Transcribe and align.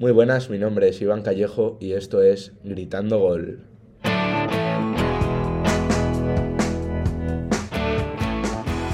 Muy 0.00 0.12
buenas, 0.12 0.48
mi 0.48 0.56
nombre 0.56 0.88
es 0.88 1.02
Iván 1.02 1.20
Callejo 1.20 1.76
y 1.78 1.92
esto 1.92 2.22
es 2.22 2.54
Gritando 2.64 3.18
Gol. 3.18 3.60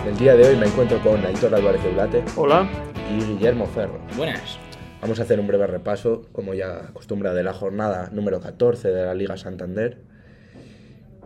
El 0.04 0.16
día 0.18 0.34
de 0.34 0.48
hoy 0.48 0.56
me 0.56 0.66
encuentro 0.66 1.00
con 1.04 1.24
Aitor 1.24 1.54
Álvarez 1.54 1.84
de 1.84 1.92
Blate 1.92 2.24
Hola. 2.34 2.68
y 3.08 3.22
Guillermo 3.22 3.66
Ferro. 3.66 4.00
Buenas. 4.16 4.58
Vamos 5.00 5.20
a 5.20 5.22
hacer 5.22 5.38
un 5.38 5.46
breve 5.46 5.68
repaso, 5.68 6.26
como 6.32 6.54
ya 6.54 6.88
acostumbra, 6.88 7.34
de 7.34 7.44
la 7.44 7.52
jornada 7.52 8.10
número 8.10 8.40
14 8.40 8.88
de 8.88 9.04
la 9.06 9.14
Liga 9.14 9.36
Santander. 9.36 9.98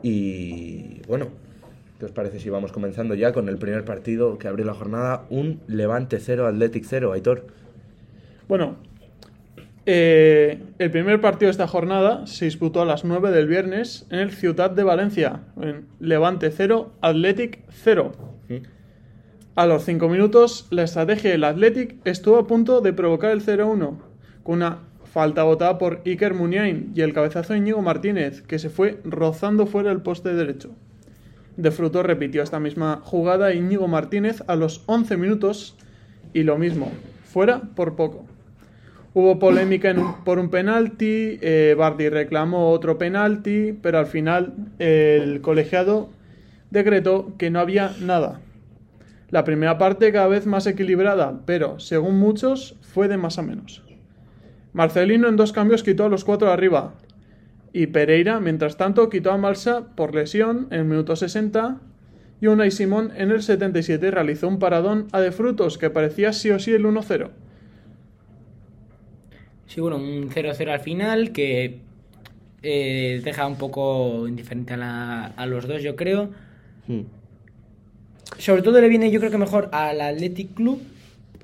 Y 0.03 1.01
bueno, 1.09 1.29
¿qué 1.99 2.05
os 2.05 2.13
parece 2.13 2.39
si 2.39 2.51
vamos 2.51 2.71
comenzando 2.71 3.15
ya 3.15 3.33
con 3.33 3.49
el 3.49 3.57
primer 3.57 3.87
partido 3.87 4.37
que 4.37 4.47
abrió 4.47 4.67
la 4.67 4.75
jornada? 4.75 5.25
Un 5.31 5.63
Levante 5.69 6.19
0, 6.21 6.47
Athletic 6.47 6.85
0, 6.87 7.15
Aitor. 7.15 7.47
Bueno, 8.47 8.77
eh, 9.93 10.63
el 10.79 10.93
primer 10.93 11.21
partido 11.21 11.49
de 11.49 11.51
esta 11.51 11.67
jornada 11.67 12.25
se 12.29 12.45
disputó 12.45 12.81
a 12.81 12.85
las 12.85 13.05
9 13.05 13.33
del 13.33 13.49
viernes 13.49 14.07
en 14.11 14.21
el 14.21 14.31
Ciutat 14.31 14.77
de 14.77 14.85
Valencia, 14.85 15.41
en 15.61 15.89
Levante 15.99 16.53
0, 16.53 16.93
Athletic 17.01 17.65
0. 17.71 18.13
A 19.57 19.67
los 19.67 19.85
5 19.85 20.09
minutos, 20.09 20.69
la 20.71 20.85
estrategia 20.85 21.33
del 21.33 21.43
Athletic 21.43 21.97
estuvo 22.05 22.39
a 22.39 22.47
punto 22.47 22.81
de 22.81 22.93
provocar 22.93 23.33
el 23.33 23.45
0-1, 23.45 23.99
con 24.45 24.59
una 24.59 24.79
falta 25.03 25.43
botada 25.43 25.77
por 25.77 26.03
Iker 26.07 26.35
Muniain 26.35 26.93
y 26.95 27.01
el 27.01 27.13
cabezazo 27.13 27.55
de 27.55 27.59
Íñigo 27.59 27.83
Martínez, 27.83 28.43
que 28.43 28.61
se 28.61 28.71
fue 28.71 29.01
rozando 29.03 29.67
fuera 29.67 29.89
del 29.89 30.03
poste 30.03 30.33
derecho. 30.35 30.71
De 31.57 31.73
fruto 31.73 32.05
repitió 32.05 32.45
esta 32.45 32.61
misma 32.61 33.01
jugada 33.03 33.53
Íñigo 33.53 33.89
Martínez 33.89 34.45
a 34.47 34.55
los 34.55 34.85
11 34.87 35.17
minutos 35.17 35.77
y 36.33 36.45
lo 36.45 36.59
mismo, 36.59 36.93
fuera 37.25 37.63
por 37.75 37.97
poco. 37.97 38.30
Hubo 39.13 39.39
polémica 39.41 39.91
en 39.91 39.99
un- 39.99 40.25
por 40.25 40.39
un 40.39 40.51
penalti, 40.51 41.39
eh, 41.43 41.75
Bardi 41.77 42.09
reclamó 42.09 42.71
otro 42.71 42.97
penalti, 42.97 43.73
pero 43.83 43.99
al 43.99 44.07
final 44.07 44.55
el 44.79 45.41
colegiado 45.41 46.11
decretó 46.71 47.33
que 47.37 47.51
no 47.51 47.59
había 47.59 47.93
nada. 48.01 48.41
La 49.31 49.43
primera 49.45 49.79
parte 49.79 50.13
cada 50.13 50.29
vez 50.29 50.47
más 50.47 50.67
equilibrada, 50.67 51.41
pero 51.45 51.81
según 51.81 52.19
muchos 52.19 52.77
fue 52.83 53.09
de 53.09 53.17
más 53.17 53.39
a 53.39 53.43
menos. 53.43 53.83
Marcelino 54.73 55.29
en 55.29 55.37
dos 55.37 55.53
cambios 55.53 55.83
quitó 55.83 56.05
a 56.05 56.09
los 56.09 56.25
cuatro 56.25 56.47
de 56.49 56.55
arriba. 56.55 56.95
Y 57.73 57.89
Pereira, 57.89 58.39
mientras 58.41 58.77
tanto, 58.77 59.09
quitó 59.09 59.33
a 59.33 59.37
Malsa 59.39 59.95
por 59.97 60.15
lesión 60.15 60.69
en 60.71 60.81
el 60.81 60.85
minuto 60.87 61.15
60. 61.17 61.81
Y 62.41 62.47
Unai 62.47 62.71
Simón 62.71 63.13
en 63.17 63.31
el 63.33 63.43
77 63.43 64.11
realizó 64.11 64.49
un 64.49 64.59
paradón 64.59 65.07
a 65.13 65.21
de 65.21 65.31
frutos 65.31 65.79
que 65.79 65.91
parecía 65.91 66.33
sí 66.33 66.51
o 66.51 66.59
sí 66.59 66.73
el 66.73 66.87
1-0. 66.87 67.31
Sí, 69.71 69.81
bueno, 69.81 69.97
un 69.99 70.29
0-0 70.31 70.69
al 70.73 70.81
final 70.81 71.31
que 71.31 71.79
eh, 72.63 73.21
deja 73.25 73.47
un 73.47 73.57
poco 73.57 74.27
indiferente 74.27 74.75
a, 74.75 74.77
la- 74.77 75.27
a 75.27 75.47
los 75.47 75.69
dos, 75.69 75.81
yo 75.83 75.95
creo. 75.95 76.31
Sobre 78.39 78.63
todo 78.63 78.81
le 78.81 78.89
viene, 78.89 79.11
yo 79.13 79.21
creo 79.21 79.31
que 79.31 79.39
mejor 79.39 79.69
al 79.73 80.01
Athletic 80.01 80.55
Club, 80.55 80.81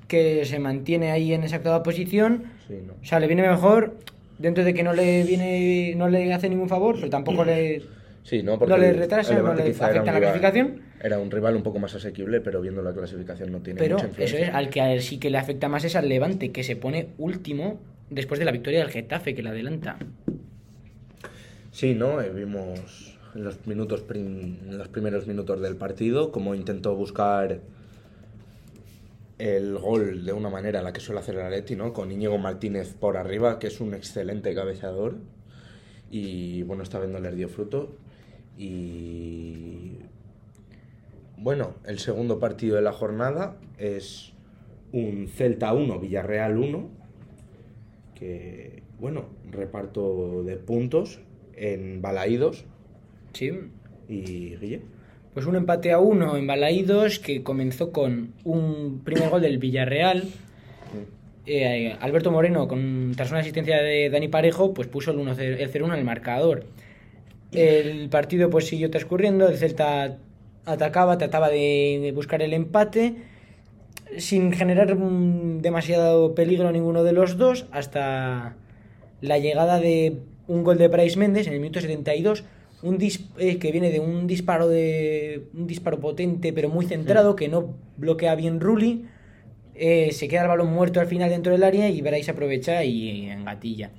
que 0.09 0.43
se 0.45 0.59
mantiene 0.59 1.11
ahí 1.11 1.33
en 1.33 1.43
esa 1.43 1.57
octava 1.57 1.83
posición. 1.83 2.43
Sí, 2.67 2.75
¿no? 2.85 2.93
O 3.01 3.05
sea, 3.05 3.19
le 3.21 3.27
viene 3.27 3.47
mejor 3.47 3.95
dentro 4.39 4.63
de 4.65 4.73
que 4.73 4.83
no 4.83 4.93
le 4.93 5.23
viene, 5.23 5.93
no 5.95 6.09
le 6.09 6.33
hace 6.33 6.49
ningún 6.49 6.67
favor, 6.69 6.95
pero 6.95 7.09
tampoco 7.09 7.45
le. 7.45 7.83
Sí, 8.23 8.43
¿no? 8.43 8.57
No 8.57 8.77
le 8.77 8.91
retrasa, 8.91 9.33
no 9.39 9.53
le 9.53 9.61
afecta 9.61 9.87
la 9.87 10.03
rival- 10.03 10.19
clasificación. 10.19 10.81
Era 11.01 11.17
un 11.19 11.31
rival 11.31 11.55
un 11.55 11.63
poco 11.63 11.79
más 11.79 11.95
asequible, 11.95 12.41
pero 12.41 12.59
viendo 12.59 12.81
la 12.81 12.91
clasificación 12.93 13.53
no 13.53 13.59
tiene 13.59 13.77
Pero 13.79 13.95
mucha 13.95 14.07
eso 14.07 14.11
influencia. 14.21 14.47
es, 14.49 14.53
al 14.53 14.69
que 14.69 14.81
a 14.81 14.91
él 14.93 15.01
sí 15.01 15.17
que 15.17 15.29
le 15.29 15.37
afecta 15.37 15.69
más 15.69 15.85
es 15.85 15.95
al 15.95 16.09
Levante, 16.09 16.51
que 16.51 16.63
se 16.63 16.75
pone 16.75 17.07
último 17.17 17.79
después 18.09 18.39
de 18.39 18.45
la 18.45 18.51
victoria 18.51 18.79
del 18.79 18.89
Getafe, 18.89 19.35
que 19.35 19.43
le 19.43 19.49
adelanta. 19.49 19.97
Sí, 21.71 21.93
¿no? 21.93 22.21
Eh, 22.21 22.31
vimos 22.31 23.17
en 23.35 23.43
los, 23.43 23.65
minutos 23.67 24.01
prim- 24.01 24.57
en 24.67 24.77
los 24.77 24.87
primeros 24.87 25.27
minutos 25.27 25.61
del 25.61 25.75
partido 25.75 26.31
cómo 26.31 26.55
intentó 26.55 26.95
buscar 26.95 27.59
el 29.37 29.77
gol 29.77 30.25
de 30.25 30.33
una 30.33 30.49
manera 30.49 30.79
en 30.79 30.85
la 30.85 30.93
que 30.93 30.99
suele 30.99 31.19
hacer 31.19 31.35
el 31.35 31.41
Atleti, 31.41 31.75
¿no? 31.75 31.93
Con 31.93 32.11
Íñigo 32.11 32.37
Martínez 32.39 32.95
por 32.95 33.17
arriba, 33.17 33.59
que 33.59 33.67
es 33.67 33.79
un 33.79 33.93
excelente 33.93 34.55
cabeceador. 34.55 35.17
Y 36.09 36.63
bueno, 36.63 36.81
esta 36.81 36.97
vez 36.97 37.09
no 37.09 37.19
les 37.19 37.35
dio 37.35 37.47
fruto. 37.47 37.95
Y 38.57 39.97
bueno, 41.37 41.75
el 41.85 41.99
segundo 41.99 42.39
partido 42.39 42.77
de 42.77 42.81
la 42.81 42.93
jornada 42.93 43.57
es 43.77 44.33
un 44.91 45.27
Celta 45.27 45.71
1, 45.73 45.99
Villarreal 45.99 46.57
1. 46.57 46.89
Que, 48.17 48.81
bueno, 48.99 49.25
reparto 49.51 50.43
de 50.43 50.55
puntos 50.57 51.19
en 51.55 52.01
Balaídos 52.01 52.65
Sí. 53.33 53.51
y 54.09 54.55
Guille. 54.55 54.81
Pues 55.33 55.45
un 55.45 55.55
empate 55.55 55.91
a 55.91 55.99
uno 55.99 56.35
en 56.35 56.47
Balaídos 56.47 57.19
que 57.19 57.43
comenzó 57.43 57.91
con 57.91 58.33
un 58.43 59.01
primer 59.03 59.29
gol 59.29 59.41
del 59.41 59.59
Villarreal. 59.59 60.23
Eh, 61.45 61.95
Alberto 62.01 62.31
Moreno, 62.31 62.67
con, 62.67 63.13
tras 63.15 63.29
una 63.31 63.39
asistencia 63.39 63.81
de 63.81 64.09
Dani 64.09 64.27
Parejo, 64.27 64.73
pues 64.73 64.87
puso 64.87 65.11
el 65.11 65.17
1-0 65.17 65.39
el 65.39 65.71
0-1 65.71 65.93
en 65.93 65.99
el 65.99 66.03
marcador. 66.03 66.65
El 67.51 68.09
partido 68.09 68.49
pues 68.49 68.65
siguió 68.67 68.89
transcurriendo, 68.89 69.47
el 69.47 69.57
Celta 69.57 70.17
atacaba, 70.65 71.17
trataba 71.17 71.49
de, 71.49 71.99
de 72.01 72.11
buscar 72.13 72.41
el 72.41 72.53
empate, 72.53 73.15
sin 74.17 74.51
generar 74.53 74.95
mm, 74.95 75.59
demasiado 75.61 76.33
peligro 76.35 76.67
a 76.67 76.71
ninguno 76.71 77.03
de 77.03 77.11
los 77.13 77.37
dos, 77.37 77.65
hasta 77.71 78.55
la 79.21 79.37
llegada 79.39 79.79
de 79.79 80.17
un 80.47 80.63
gol 80.63 80.77
de 80.77 80.87
Bryce 80.87 81.17
Méndez 81.19 81.47
en 81.47 81.53
el 81.53 81.59
minuto 81.59 81.81
72, 81.81 82.43
un 82.83 82.97
dis- 82.99 83.25
eh, 83.37 83.57
que 83.57 83.71
viene 83.71 83.89
de 83.91 83.99
un 83.99 84.27
disparo 84.27 84.67
de 84.67 85.43
un 85.53 85.65
disparo 85.67 85.99
potente 85.99 86.53
pero 86.53 86.69
muy 86.69 86.85
centrado 86.85 87.35
que 87.35 87.47
no 87.47 87.73
bloquea 87.97 88.35
bien 88.35 88.59
Rulli. 88.59 89.05
Eh, 89.75 90.11
se 90.11 90.27
queda 90.27 90.43
el 90.43 90.47
balón 90.47 90.71
muerto 90.73 90.99
al 90.99 91.07
final 91.07 91.29
dentro 91.29 91.51
del 91.51 91.63
área 91.63 91.89
y 91.89 92.01
Bryce 92.01 92.31
aprovecha 92.31 92.83
y 92.83 93.29
engatilla. 93.29 93.91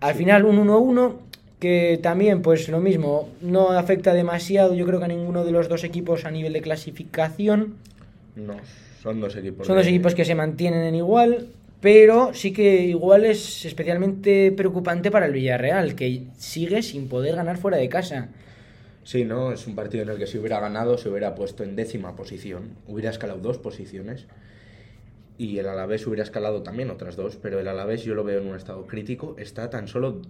Al 0.00 0.14
final 0.14 0.44
un 0.44 0.58
1-1 0.66 1.12
que 1.58 1.98
también 2.02 2.40
pues 2.40 2.68
lo 2.68 2.78
mismo, 2.80 3.28
no 3.42 3.70
afecta 3.70 4.14
demasiado 4.14 4.74
yo 4.74 4.86
creo 4.86 4.98
que 5.00 5.06
a 5.06 5.08
ninguno 5.08 5.44
de 5.44 5.50
los 5.50 5.68
dos 5.68 5.82
equipos 5.82 6.24
a 6.24 6.30
nivel 6.30 6.52
de 6.52 6.60
clasificación. 6.60 7.74
No, 8.36 8.54
son 9.02 9.20
dos 9.20 9.36
equipos. 9.36 9.66
Son 9.66 9.76
dos 9.76 9.84
de- 9.84 9.90
equipos 9.92 10.14
que 10.14 10.24
se 10.24 10.34
mantienen 10.34 10.82
en 10.84 10.94
igual, 10.94 11.48
pero 11.80 12.32
sí 12.34 12.52
que 12.52 12.82
igual 12.84 13.24
es 13.24 13.64
especialmente 13.64 14.52
preocupante 14.52 15.10
para 15.10 15.26
el 15.26 15.32
Villarreal, 15.32 15.94
que 15.94 16.24
sigue 16.36 16.82
sin 16.82 17.08
poder 17.08 17.36
ganar 17.36 17.56
fuera 17.58 17.76
de 17.76 17.88
casa. 17.88 18.28
Sí, 19.04 19.24
¿no? 19.24 19.52
Es 19.52 19.66
un 19.66 19.74
partido 19.74 20.02
en 20.02 20.10
el 20.10 20.18
que 20.18 20.26
si 20.26 20.36
hubiera 20.38 20.60
ganado 20.60 20.98
se 20.98 21.08
hubiera 21.08 21.34
puesto 21.34 21.64
en 21.64 21.76
décima 21.76 22.14
posición. 22.14 22.70
Hubiera 22.86 23.10
escalado 23.10 23.38
dos 23.40 23.56
posiciones. 23.58 24.26
Y 25.38 25.58
el 25.58 25.68
Alavés 25.68 26.04
hubiera 26.06 26.24
escalado 26.24 26.62
también 26.62 26.90
otras 26.90 27.14
dos, 27.16 27.36
pero 27.36 27.60
el 27.60 27.68
Alavés 27.68 28.02
yo 28.02 28.14
lo 28.14 28.24
veo 28.24 28.40
en 28.40 28.48
un 28.48 28.56
estado 28.56 28.86
crítico. 28.86 29.36
Está 29.38 29.70
tan 29.70 29.86
solo... 29.88 30.20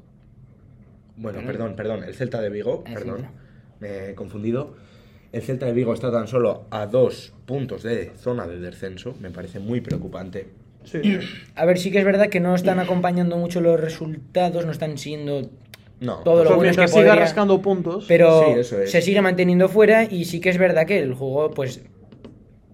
Bueno, 1.17 1.41
perdón, 1.45 1.75
perdón. 1.75 2.05
El 2.05 2.15
Celta 2.15 2.41
de 2.41 2.51
Vigo, 2.51 2.85
El 2.87 2.95
perdón. 2.95 3.17
Celta. 3.17 3.33
Me 3.81 4.11
he 4.11 4.15
confundido. 4.15 4.77
El 5.33 5.43
Celta 5.43 5.67
de 5.67 5.73
Vigo 5.73 5.93
está 5.93 6.11
tan 6.11 6.27
solo 6.27 6.65
a 6.71 6.87
dos 6.87 7.33
puntos 7.47 7.83
de 7.83 8.13
zona 8.19 8.47
de 8.47 8.59
descenso. 8.59 9.15
Me 9.21 9.31
parece 9.31 9.59
muy 9.61 9.81
preocupante. 9.81 10.49
Sí. 10.85 11.01
A 11.55 11.65
ver, 11.67 11.79
sí 11.79 11.91
que 11.91 11.99
es 11.99 12.05
verdad 12.05 12.29
que 12.29 12.41
no 12.41 12.55
están 12.55 12.79
acompañando 12.79 13.37
mucho 13.37 13.61
los 13.61 13.79
resultados, 13.79 14.65
no 14.65 14.73
están 14.73 14.97
siendo 14.97 15.43
No. 16.01 16.19
Todo 16.19 16.35
O 16.35 16.43
sea, 16.43 16.51
lo 16.51 16.57
bueno 16.57 16.71
es 16.71 16.77
que 16.77 16.81
mientras 16.83 16.91
siga 16.93 17.05
podría- 17.11 17.21
rascando 17.21 17.61
puntos. 17.61 18.05
pero 18.09 18.45
Sí, 18.55 18.61
eso 18.61 18.81
es. 18.81 18.91
se 18.91 19.03
sigue 19.03 19.21
manteniendo 19.21 19.69
fuera 19.69 20.05
y 20.05 20.25
sí 20.27 20.41
que 20.41 20.49
es 20.51 20.57
verdad 20.57 20.87
que 20.87 21.01
el 21.01 21.13
juego 21.15 21.51
pues 21.51 21.83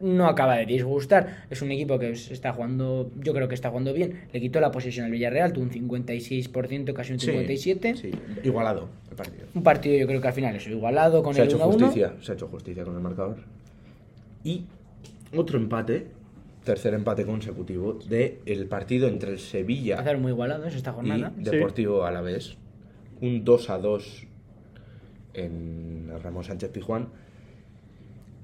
no 0.00 0.26
acaba 0.26 0.56
de 0.56 0.66
disgustar. 0.66 1.44
Es 1.50 1.62
un 1.62 1.70
equipo 1.70 1.98
que 1.98 2.10
está 2.10 2.52
jugando, 2.52 3.10
yo 3.20 3.32
creo 3.32 3.48
que 3.48 3.54
está 3.54 3.70
jugando 3.70 3.92
bien. 3.92 4.22
Le 4.32 4.40
quitó 4.40 4.60
la 4.60 4.70
posesión 4.70 5.06
al 5.06 5.12
Villarreal, 5.12 5.52
tuvo 5.52 5.64
un 5.64 5.70
56%, 5.70 6.92
casi 6.92 7.12
un 7.12 7.20
Sí, 7.20 7.28
57%. 7.28 7.96
Sí, 7.96 8.10
igualado 8.42 8.88
el 9.10 9.16
partido. 9.16 9.46
Un 9.54 9.62
partido 9.62 9.96
yo 9.96 10.06
creo 10.06 10.20
que 10.20 10.28
al 10.28 10.34
final 10.34 10.56
es 10.56 10.66
igualado 10.66 11.22
con 11.22 11.34
se 11.34 11.40
ha 11.40 11.44
el 11.44 11.50
hecho 11.50 11.58
1-1. 11.58 11.64
justicia, 11.66 12.14
se 12.20 12.32
ha 12.32 12.34
hecho 12.34 12.48
justicia 12.48 12.84
con 12.84 12.94
el 12.94 13.00
marcador. 13.00 13.36
Y 14.42 14.64
otro 15.34 15.58
empate, 15.58 16.08
tercer 16.64 16.94
empate 16.94 17.24
consecutivo 17.24 17.94
de 18.08 18.40
el 18.46 18.66
partido 18.66 19.08
entre 19.08 19.32
el 19.32 19.38
Sevilla 19.38 19.96
Pasaron 19.96 20.22
muy 20.22 20.32
igualados 20.32 20.74
esta 20.74 20.92
jornada. 20.92 21.32
y 21.38 21.44
Deportivo 21.44 22.04
Alavés. 22.04 22.56
Un 23.20 23.44
2 23.44 23.70
a 23.70 23.78
2 23.78 24.26
en 25.34 26.10
Ramón 26.22 26.44
Sánchez 26.44 26.70
Pijuán. 26.70 27.08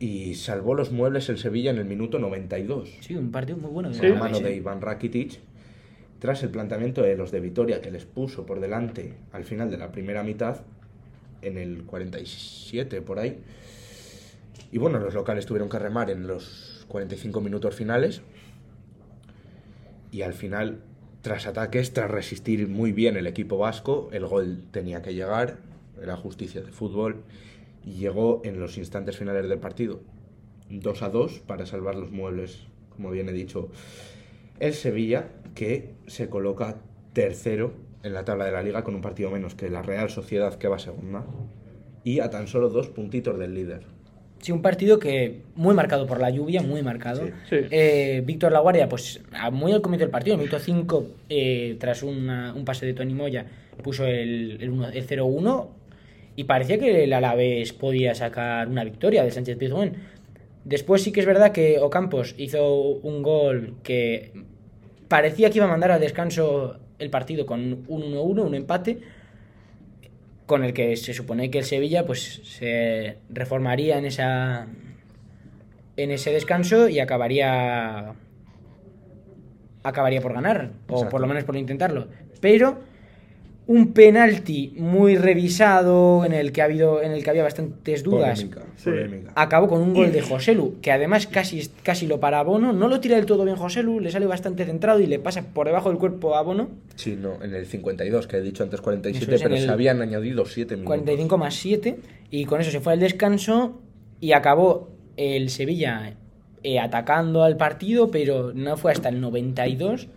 Y 0.00 0.35
salvó 0.35 0.75
los 0.75 0.91
muebles 0.91 1.29
el 1.29 1.38
Sevilla 1.38 1.70
en 1.70 1.79
el 1.79 1.85
minuto 1.85 2.19
92. 2.19 2.91
Sí, 3.00 3.14
un 3.14 3.31
partido 3.31 3.58
muy 3.58 3.70
bueno. 3.70 3.91
de 3.91 3.99
Con 3.99 4.08
la 4.08 4.17
Alavés, 4.17 4.32
mano 4.32 4.49
de. 4.49 4.56
Iván 4.56 4.81
Rakitic. 4.81 5.38
Tras 6.19 6.43
el 6.43 6.50
planteamiento 6.50 7.02
de 7.02 7.17
los 7.17 7.31
de 7.31 7.41
Vitoria 7.41 7.81
que 7.81 7.93
les 7.93 8.05
puso 8.05 8.44
por 8.44 8.61
delante 8.61 9.14
al 9.32 9.44
final 9.44 9.70
de 9.70 9.79
la 9.79 9.93
primera 9.93 10.23
mitad, 10.23 10.62
en 11.43 11.56
el 11.56 11.85
47 11.85 13.00
por 13.02 13.19
ahí. 13.20 13.38
Y 14.73 14.79
bueno, 14.79 14.99
los 14.99 15.14
locales 15.14 15.47
tuvieron 15.47 15.69
que 15.69 15.79
remar 15.79 16.11
en 16.11 16.26
los 16.26 16.85
45 16.88 17.41
minutos 17.41 17.75
finales. 17.75 18.23
Y 20.12 20.23
al 20.23 20.32
final 20.32 20.81
tras 21.23 21.46
ataques, 21.46 21.93
tras 21.93 22.11
resistir 22.11 22.67
muy 22.69 22.93
bien 22.93 23.17
el 23.17 23.26
equipo 23.26 23.58
vasco, 23.58 24.08
el 24.12 24.26
gol 24.26 24.62
tenía 24.70 25.03
que 25.03 25.14
llegar, 25.14 25.58
era 26.03 26.17
justicia 26.17 26.62
de 26.62 26.73
fútbol, 26.73 27.23
y 27.85 27.93
llegó 27.93 28.41
en 28.44 28.61
los 28.61 28.77
instantes 28.79 29.17
finales 29.17 29.49
del 29.49 29.59
partido. 29.59 30.00
2 30.69 31.03
a 31.03 31.09
2 31.09 31.41
para 31.41 31.67
salvar 31.67 31.94
los 31.97 32.11
muebles, 32.11 32.62
como 32.91 33.11
bien 33.11 33.29
he 33.29 33.32
dicho, 33.32 33.71
el 34.61 34.75
Sevilla, 34.75 35.29
que 35.55 35.91
se 36.06 36.29
coloca 36.29 36.77
tercero 37.12 37.73
en 38.03 38.15
la 38.15 38.25
tabla 38.25 38.44
de 38.47 38.53
la 38.53 38.62
liga 38.62 38.85
con 38.85 38.94
un 38.94 39.00
partido 39.00 39.31
menos 39.31 39.55
que 39.55 39.69
la 39.69 39.82
Real 39.82 40.11
Sociedad, 40.11 40.55
que 40.55 40.69
va 40.69 40.79
segunda, 40.79 41.25
y 42.05 42.21
a 42.21 42.31
tan 42.31 42.47
solo 42.47 42.69
dos 42.69 42.88
puntitos 42.88 43.38
del 43.38 43.55
líder. 43.55 43.82
Sí, 44.41 44.53
un 44.53 44.62
partido 44.62 44.99
que 44.99 45.43
muy 45.55 45.75
marcado 45.75 46.06
por 46.06 46.19
la 46.19 46.31
lluvia, 46.31 46.62
muy 46.62 46.82
marcado. 46.82 47.27
Sí. 47.27 47.32
Sí. 47.50 47.56
Eh, 47.71 48.23
Víctor 48.25 48.53
Laguardia, 48.53 48.88
pues 48.88 49.21
a- 49.32 49.50
muy 49.50 49.73
al 49.73 49.82
comienzo 49.82 50.05
del 50.06 50.11
partido, 50.11 50.35
en 50.35 50.41
el 50.41 50.47
minuto 50.47 50.62
5, 50.65 51.06
eh, 51.29 51.77
tras 51.79 52.03
una- 52.03 52.55
un 52.55 52.65
pase 52.65 52.87
de 52.87 52.94
Tony 52.94 53.12
Moya, 53.12 53.47
puso 53.82 54.06
el, 54.06 54.56
el, 54.62 54.71
uno- 54.71 54.88
el 54.88 55.05
0-1 55.06 55.69
y 56.37 56.44
parecía 56.44 56.79
que 56.79 57.05
el 57.05 57.12
Alavés 57.12 57.73
podía 57.73 58.15
sacar 58.15 58.69
una 58.69 58.85
victoria 58.85 59.23
de 59.25 59.31
Sánchez 59.31 59.59
Pizjuán. 59.59 59.94
Después 60.65 61.03
sí 61.03 61.12
que 61.12 61.21
es 61.21 61.27
verdad 61.27 61.53
que 61.53 61.79
Ocampos 61.79 62.35
hizo 62.38 62.79
un 62.79 63.23
gol 63.23 63.77
que 63.82 64.32
parecía 65.09 65.50
que 65.50 65.59
iba 65.59 65.67
a 65.67 65.71
mandar 65.71 65.91
al 65.91 66.00
descanso 66.00 66.79
el 66.99 67.11
partido 67.11 67.47
con 67.47 67.85
un 67.88 68.03
1-1, 68.15 68.43
un 68.43 68.55
empate, 68.55 68.99
con 70.50 70.65
el 70.65 70.73
que 70.73 70.97
se 70.97 71.15
supone 71.15 71.50
que 71.50 71.59
el 71.59 71.65
Sevilla 71.65 72.05
pues 72.05 72.41
se 72.44 73.19
reformaría 73.29 73.99
en 73.99 74.05
esa 74.05 74.67
en 75.97 76.11
ese 76.11 76.32
descanso 76.32 76.88
y 76.88 76.99
acabaría 76.99 78.15
acabaría 79.85 80.21
por 80.21 80.32
ganar 80.32 80.73
o 80.88 80.94
Exacto. 80.94 81.09
por 81.11 81.21
lo 81.21 81.29
menos 81.29 81.44
por 81.44 81.56
intentarlo 81.56 82.09
pero 82.41 82.81
un 83.70 83.93
penalti 83.93 84.75
muy 84.78 85.17
revisado 85.17 86.25
en 86.25 86.32
el 86.32 86.50
que 86.50 86.61
ha 86.61 86.64
habido 86.64 87.05
en 87.05 87.12
el 87.12 87.22
que 87.22 87.31
había 87.31 87.44
bastantes 87.44 88.02
dudas 88.02 88.44
Polémica, 88.82 89.31
acabó 89.37 89.69
con 89.69 89.81
un 89.81 89.94
gol 89.94 90.11
de 90.11 90.22
Joselu, 90.22 90.81
que 90.82 90.90
además 90.90 91.28
casi, 91.28 91.70
casi 91.84 92.08
lo 92.08 92.19
para 92.19 92.40
a 92.40 92.43
Bono. 92.43 92.72
No 92.72 92.88
lo 92.88 92.99
tira 92.99 93.14
del 93.14 93.26
todo 93.26 93.44
bien 93.44 93.55
Joselu, 93.55 94.00
le 94.00 94.11
sale 94.11 94.26
bastante 94.26 94.64
centrado 94.64 94.99
y 94.99 95.06
le 95.06 95.20
pasa 95.20 95.43
por 95.55 95.69
debajo 95.69 95.88
del 95.88 95.99
cuerpo 96.00 96.34
a 96.34 96.43
Bono. 96.43 96.69
Sí, 96.96 97.14
no, 97.14 97.40
en 97.44 97.55
el 97.55 97.64
52, 97.64 98.26
que 98.26 98.38
he 98.38 98.40
dicho 98.40 98.64
antes 98.64 98.81
47, 98.81 99.25
Eso 99.25 99.34
es, 99.37 99.40
pero 99.40 99.56
se 99.56 99.70
habían 99.70 100.02
añadido 100.02 100.44
7 100.44 100.75
minutos. 100.75 100.88
45 100.88 101.38
más 101.38 101.55
7. 101.55 101.96
Y 102.32 102.46
con 102.46 102.61
eso 102.61 102.72
se 102.72 102.81
fue 102.81 102.94
al 102.94 102.99
descanso 102.99 103.81
y 104.19 104.32
acabó 104.32 104.88
el 105.17 105.49
Sevilla 105.49 106.14
eh, 106.64 106.81
atacando 106.81 107.44
al 107.44 107.56
partido, 107.56 108.11
pero 108.11 108.52
no 108.52 108.76
fue 108.76 108.90
hasta 108.90 109.11
el 109.11 109.20
92 109.20 110.08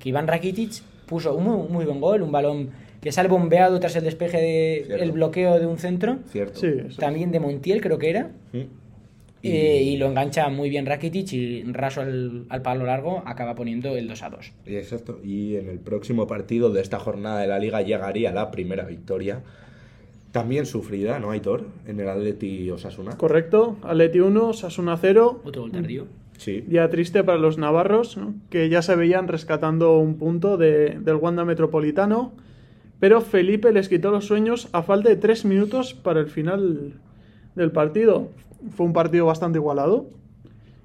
que 0.00 0.08
Iván 0.08 0.26
Rakitic 0.26 0.82
puso 1.04 1.34
un 1.34 1.44
muy, 1.44 1.68
muy 1.68 1.84
buen 1.84 2.00
gol, 2.00 2.22
un 2.22 2.32
balón 2.32 2.83
que 3.04 3.12
sale 3.12 3.28
bombeado 3.28 3.78
tras 3.78 3.94
el 3.94 4.02
despeje 4.02 4.38
de 4.38 4.82
Cierto. 4.86 5.04
el 5.04 5.12
bloqueo 5.12 5.60
de 5.60 5.66
un 5.66 5.78
centro. 5.78 6.18
Cierto. 6.26 6.58
Sí, 6.58 6.68
eso. 6.88 6.98
También 6.98 7.30
de 7.30 7.38
Montiel 7.38 7.80
creo 7.80 7.98
que 7.98 8.10
era. 8.10 8.30
Mm. 8.52 8.62
Eh, 9.46 9.82
y 9.82 9.98
lo 9.98 10.06
engancha 10.06 10.48
muy 10.48 10.70
bien 10.70 10.86
Rakitic 10.86 11.30
y 11.34 11.62
raso 11.64 12.00
al, 12.00 12.46
al 12.48 12.62
palo 12.62 12.86
largo 12.86 13.22
acaba 13.26 13.54
poniendo 13.54 13.94
el 13.94 14.08
2 14.08 14.22
a 14.22 14.30
2. 14.30 14.52
Y 14.64 14.76
exacto. 14.76 15.20
Y 15.22 15.56
en 15.56 15.68
el 15.68 15.78
próximo 15.80 16.26
partido 16.26 16.70
de 16.70 16.80
esta 16.80 16.98
jornada 16.98 17.40
de 17.42 17.46
la 17.46 17.58
liga 17.58 17.82
llegaría 17.82 18.32
la 18.32 18.50
primera 18.50 18.84
victoria. 18.84 19.42
También 20.32 20.64
sufrida, 20.66 21.18
¿no, 21.20 21.30
Aitor? 21.30 21.66
En 21.86 22.00
el 22.00 22.08
Atleti 22.08 22.70
Osasuna. 22.70 23.18
Correcto. 23.18 23.76
Atleti 23.82 24.20
1, 24.20 24.52
Sasuna 24.54 24.96
0. 24.96 25.42
Otro 25.44 25.62
gol 25.62 25.72
tardío. 25.72 26.06
Sí. 26.38 26.62
Día 26.62 26.88
triste 26.90 27.22
para 27.22 27.36
los 27.38 27.58
navarros, 27.58 28.16
¿no? 28.16 28.34
que 28.50 28.68
ya 28.70 28.80
se 28.82 28.96
veían 28.96 29.28
rescatando 29.28 29.98
un 29.98 30.16
punto 30.16 30.56
de- 30.56 30.98
del 31.00 31.16
Wanda 31.16 31.44
Metropolitano. 31.44 32.32
Pero 33.00 33.20
Felipe 33.20 33.72
les 33.72 33.88
quitó 33.88 34.10
los 34.10 34.26
sueños 34.26 34.68
a 34.72 34.82
falta 34.82 35.08
de 35.08 35.16
tres 35.16 35.44
minutos 35.44 35.94
para 35.94 36.20
el 36.20 36.28
final 36.28 36.94
del 37.54 37.70
partido. 37.70 38.28
Fue 38.70 38.86
un 38.86 38.92
partido 38.92 39.26
bastante 39.26 39.58
igualado. 39.58 40.06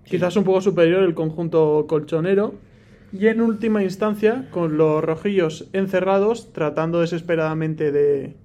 Quizás 0.03 0.35
un 0.35 0.43
poco 0.43 0.61
superior 0.61 1.03
el 1.03 1.13
conjunto 1.13 1.85
colchonero. 1.87 2.55
Y 3.11 3.27
en 3.27 3.41
última 3.41 3.83
instancia, 3.83 4.47
con 4.51 4.77
los 4.77 5.03
rojillos 5.03 5.67
encerrados, 5.73 6.53
tratando 6.53 7.01
desesperadamente 7.01 7.91
de, 7.91 8.35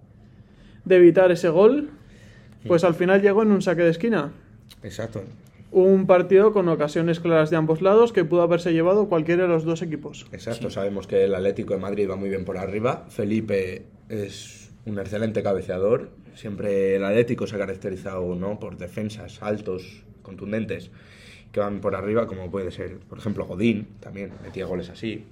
de 0.84 0.96
evitar 0.96 1.30
ese 1.32 1.48
gol, 1.48 1.90
pues 2.66 2.84
al 2.84 2.94
final 2.94 3.20
llegó 3.20 3.42
en 3.42 3.52
un 3.52 3.60
saque 3.60 3.82
de 3.82 3.90
esquina. 3.90 4.32
Exacto. 4.82 5.22
Un 5.74 6.06
partido 6.06 6.52
con 6.52 6.68
ocasiones 6.68 7.18
claras 7.18 7.50
de 7.50 7.56
ambos 7.56 7.82
lados 7.82 8.12
que 8.12 8.24
pudo 8.24 8.42
haberse 8.42 8.72
llevado 8.72 9.08
cualquiera 9.08 9.42
de 9.42 9.48
los 9.48 9.64
dos 9.64 9.82
equipos. 9.82 10.24
Exacto. 10.30 10.70
Sabemos 10.70 11.08
que 11.08 11.24
el 11.24 11.34
Atlético 11.34 11.74
de 11.74 11.80
Madrid 11.80 12.08
va 12.08 12.14
muy 12.14 12.28
bien 12.28 12.44
por 12.44 12.58
arriba. 12.58 13.06
Felipe 13.08 13.82
es 14.08 14.70
un 14.86 15.00
excelente 15.00 15.42
cabeceador. 15.42 16.10
Siempre 16.36 16.94
el 16.94 17.04
Atlético 17.04 17.48
se 17.48 17.56
ha 17.56 17.58
caracterizado 17.58 18.36
¿no? 18.36 18.60
por 18.60 18.78
defensas 18.78 19.42
altos, 19.42 20.04
contundentes, 20.22 20.92
que 21.50 21.58
van 21.58 21.80
por 21.80 21.96
arriba, 21.96 22.28
como 22.28 22.52
puede 22.52 22.70
ser, 22.70 22.98
por 22.98 23.18
ejemplo, 23.18 23.44
Godín, 23.44 23.88
también 23.98 24.30
metía 24.44 24.66
goles 24.66 24.90
así. 24.90 25.24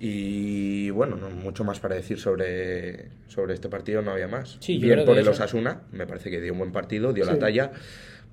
Y 0.00 0.88
bueno, 0.88 1.16
no 1.16 1.28
mucho 1.28 1.64
más 1.64 1.80
para 1.80 1.96
decir 1.96 2.18
sobre, 2.18 3.10
sobre 3.28 3.52
este 3.52 3.68
partido, 3.68 4.00
no 4.00 4.12
había 4.12 4.26
más. 4.26 4.56
Sí, 4.60 4.78
Bien 4.78 5.04
por 5.04 5.18
el 5.18 5.28
Osasuna, 5.28 5.82
me 5.92 6.06
parece 6.06 6.30
que 6.30 6.40
dio 6.40 6.54
un 6.54 6.60
buen 6.60 6.72
partido, 6.72 7.12
dio 7.12 7.26
la 7.26 7.38
talla, 7.38 7.72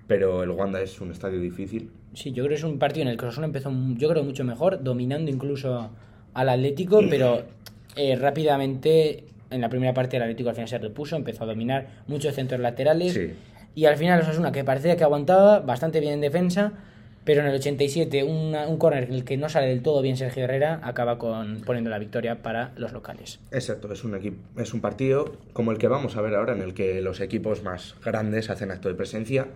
pero 0.07 0.43
el 0.43 0.49
Wanda 0.51 0.81
es 0.81 0.99
un 1.01 1.11
estadio 1.11 1.39
difícil. 1.39 1.89
Sí, 2.13 2.31
yo 2.31 2.43
creo 2.43 2.49
que 2.49 2.55
es 2.55 2.63
un 2.63 2.77
partido 2.79 3.03
en 3.03 3.07
el 3.09 3.17
que 3.17 3.25
Osasuna 3.25 3.47
empezó, 3.47 3.71
yo 3.97 4.09
creo, 4.09 4.23
mucho 4.23 4.43
mejor, 4.43 4.83
dominando 4.83 5.31
incluso 5.31 5.89
al 6.33 6.49
Atlético, 6.49 7.01
pero 7.09 7.43
eh, 7.95 8.15
rápidamente 8.15 9.23
en 9.49 9.61
la 9.61 9.69
primera 9.69 9.93
parte 9.93 10.17
el 10.17 10.23
Atlético 10.23 10.49
al 10.49 10.55
final 10.55 10.67
se 10.69 10.77
repuso, 10.77 11.15
empezó 11.15 11.43
a 11.43 11.47
dominar 11.47 11.87
muchos 12.07 12.33
centros 12.35 12.59
laterales 12.61 13.13
Sí. 13.13 13.31
y 13.75 13.85
al 13.85 13.97
final 13.97 14.21
Osasuna, 14.21 14.51
que 14.51 14.63
parecía 14.63 14.95
que 14.97 15.03
aguantaba 15.03 15.59
bastante 15.59 15.99
bien 15.99 16.13
en 16.13 16.21
defensa, 16.21 16.71
pero 17.23 17.41
en 17.41 17.47
el 17.47 17.55
87 17.55 18.23
una- 18.23 18.67
un 18.67 18.77
córner 18.77 19.03
en 19.03 19.13
el 19.13 19.23
que 19.23 19.37
no 19.37 19.47
sale 19.49 19.67
del 19.67 19.81
todo 19.83 20.01
bien 20.01 20.17
Sergio 20.17 20.43
Herrera 20.45 20.79
acaba 20.83 21.17
con 21.19 21.61
poniendo 21.61 21.89
la 21.89 21.99
victoria 21.99 22.41
para 22.41 22.71
los 22.77 22.93
locales. 22.93 23.39
Exacto, 23.51 23.91
es 23.93 24.03
un, 24.03 24.15
equipo, 24.15 24.37
es 24.59 24.73
un 24.73 24.81
partido 24.81 25.35
como 25.53 25.71
el 25.71 25.77
que 25.77 25.87
vamos 25.87 26.15
a 26.17 26.21
ver 26.21 26.33
ahora, 26.35 26.53
en 26.53 26.61
el 26.61 26.73
que 26.73 27.01
los 27.01 27.19
equipos 27.21 27.61
más 27.63 27.95
grandes 28.03 28.49
hacen 28.49 28.71
acto 28.71 28.87
de 28.89 28.95
presencia. 28.95 29.47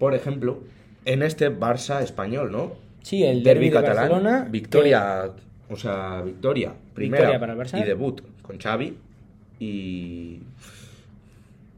Por 0.00 0.14
ejemplo, 0.14 0.58
en 1.04 1.22
este 1.22 1.56
Barça 1.56 2.02
español, 2.02 2.50
¿no? 2.50 2.72
Sí, 3.02 3.22
el 3.22 3.44
Derbi 3.44 3.66
de 3.66 3.74
catalán, 3.76 3.96
Barcelona. 4.10 4.48
victoria, 4.50 5.30
o 5.70 5.76
sea, 5.76 6.22
victoria, 6.22 6.72
primera 6.94 7.22
Victoria 7.30 7.38
para 7.40 7.52
el 7.52 7.58
Barça. 7.60 7.80
y 7.80 7.84
debut 7.84 8.20
con 8.42 8.58
Xavi 8.58 8.96
y 9.60 10.40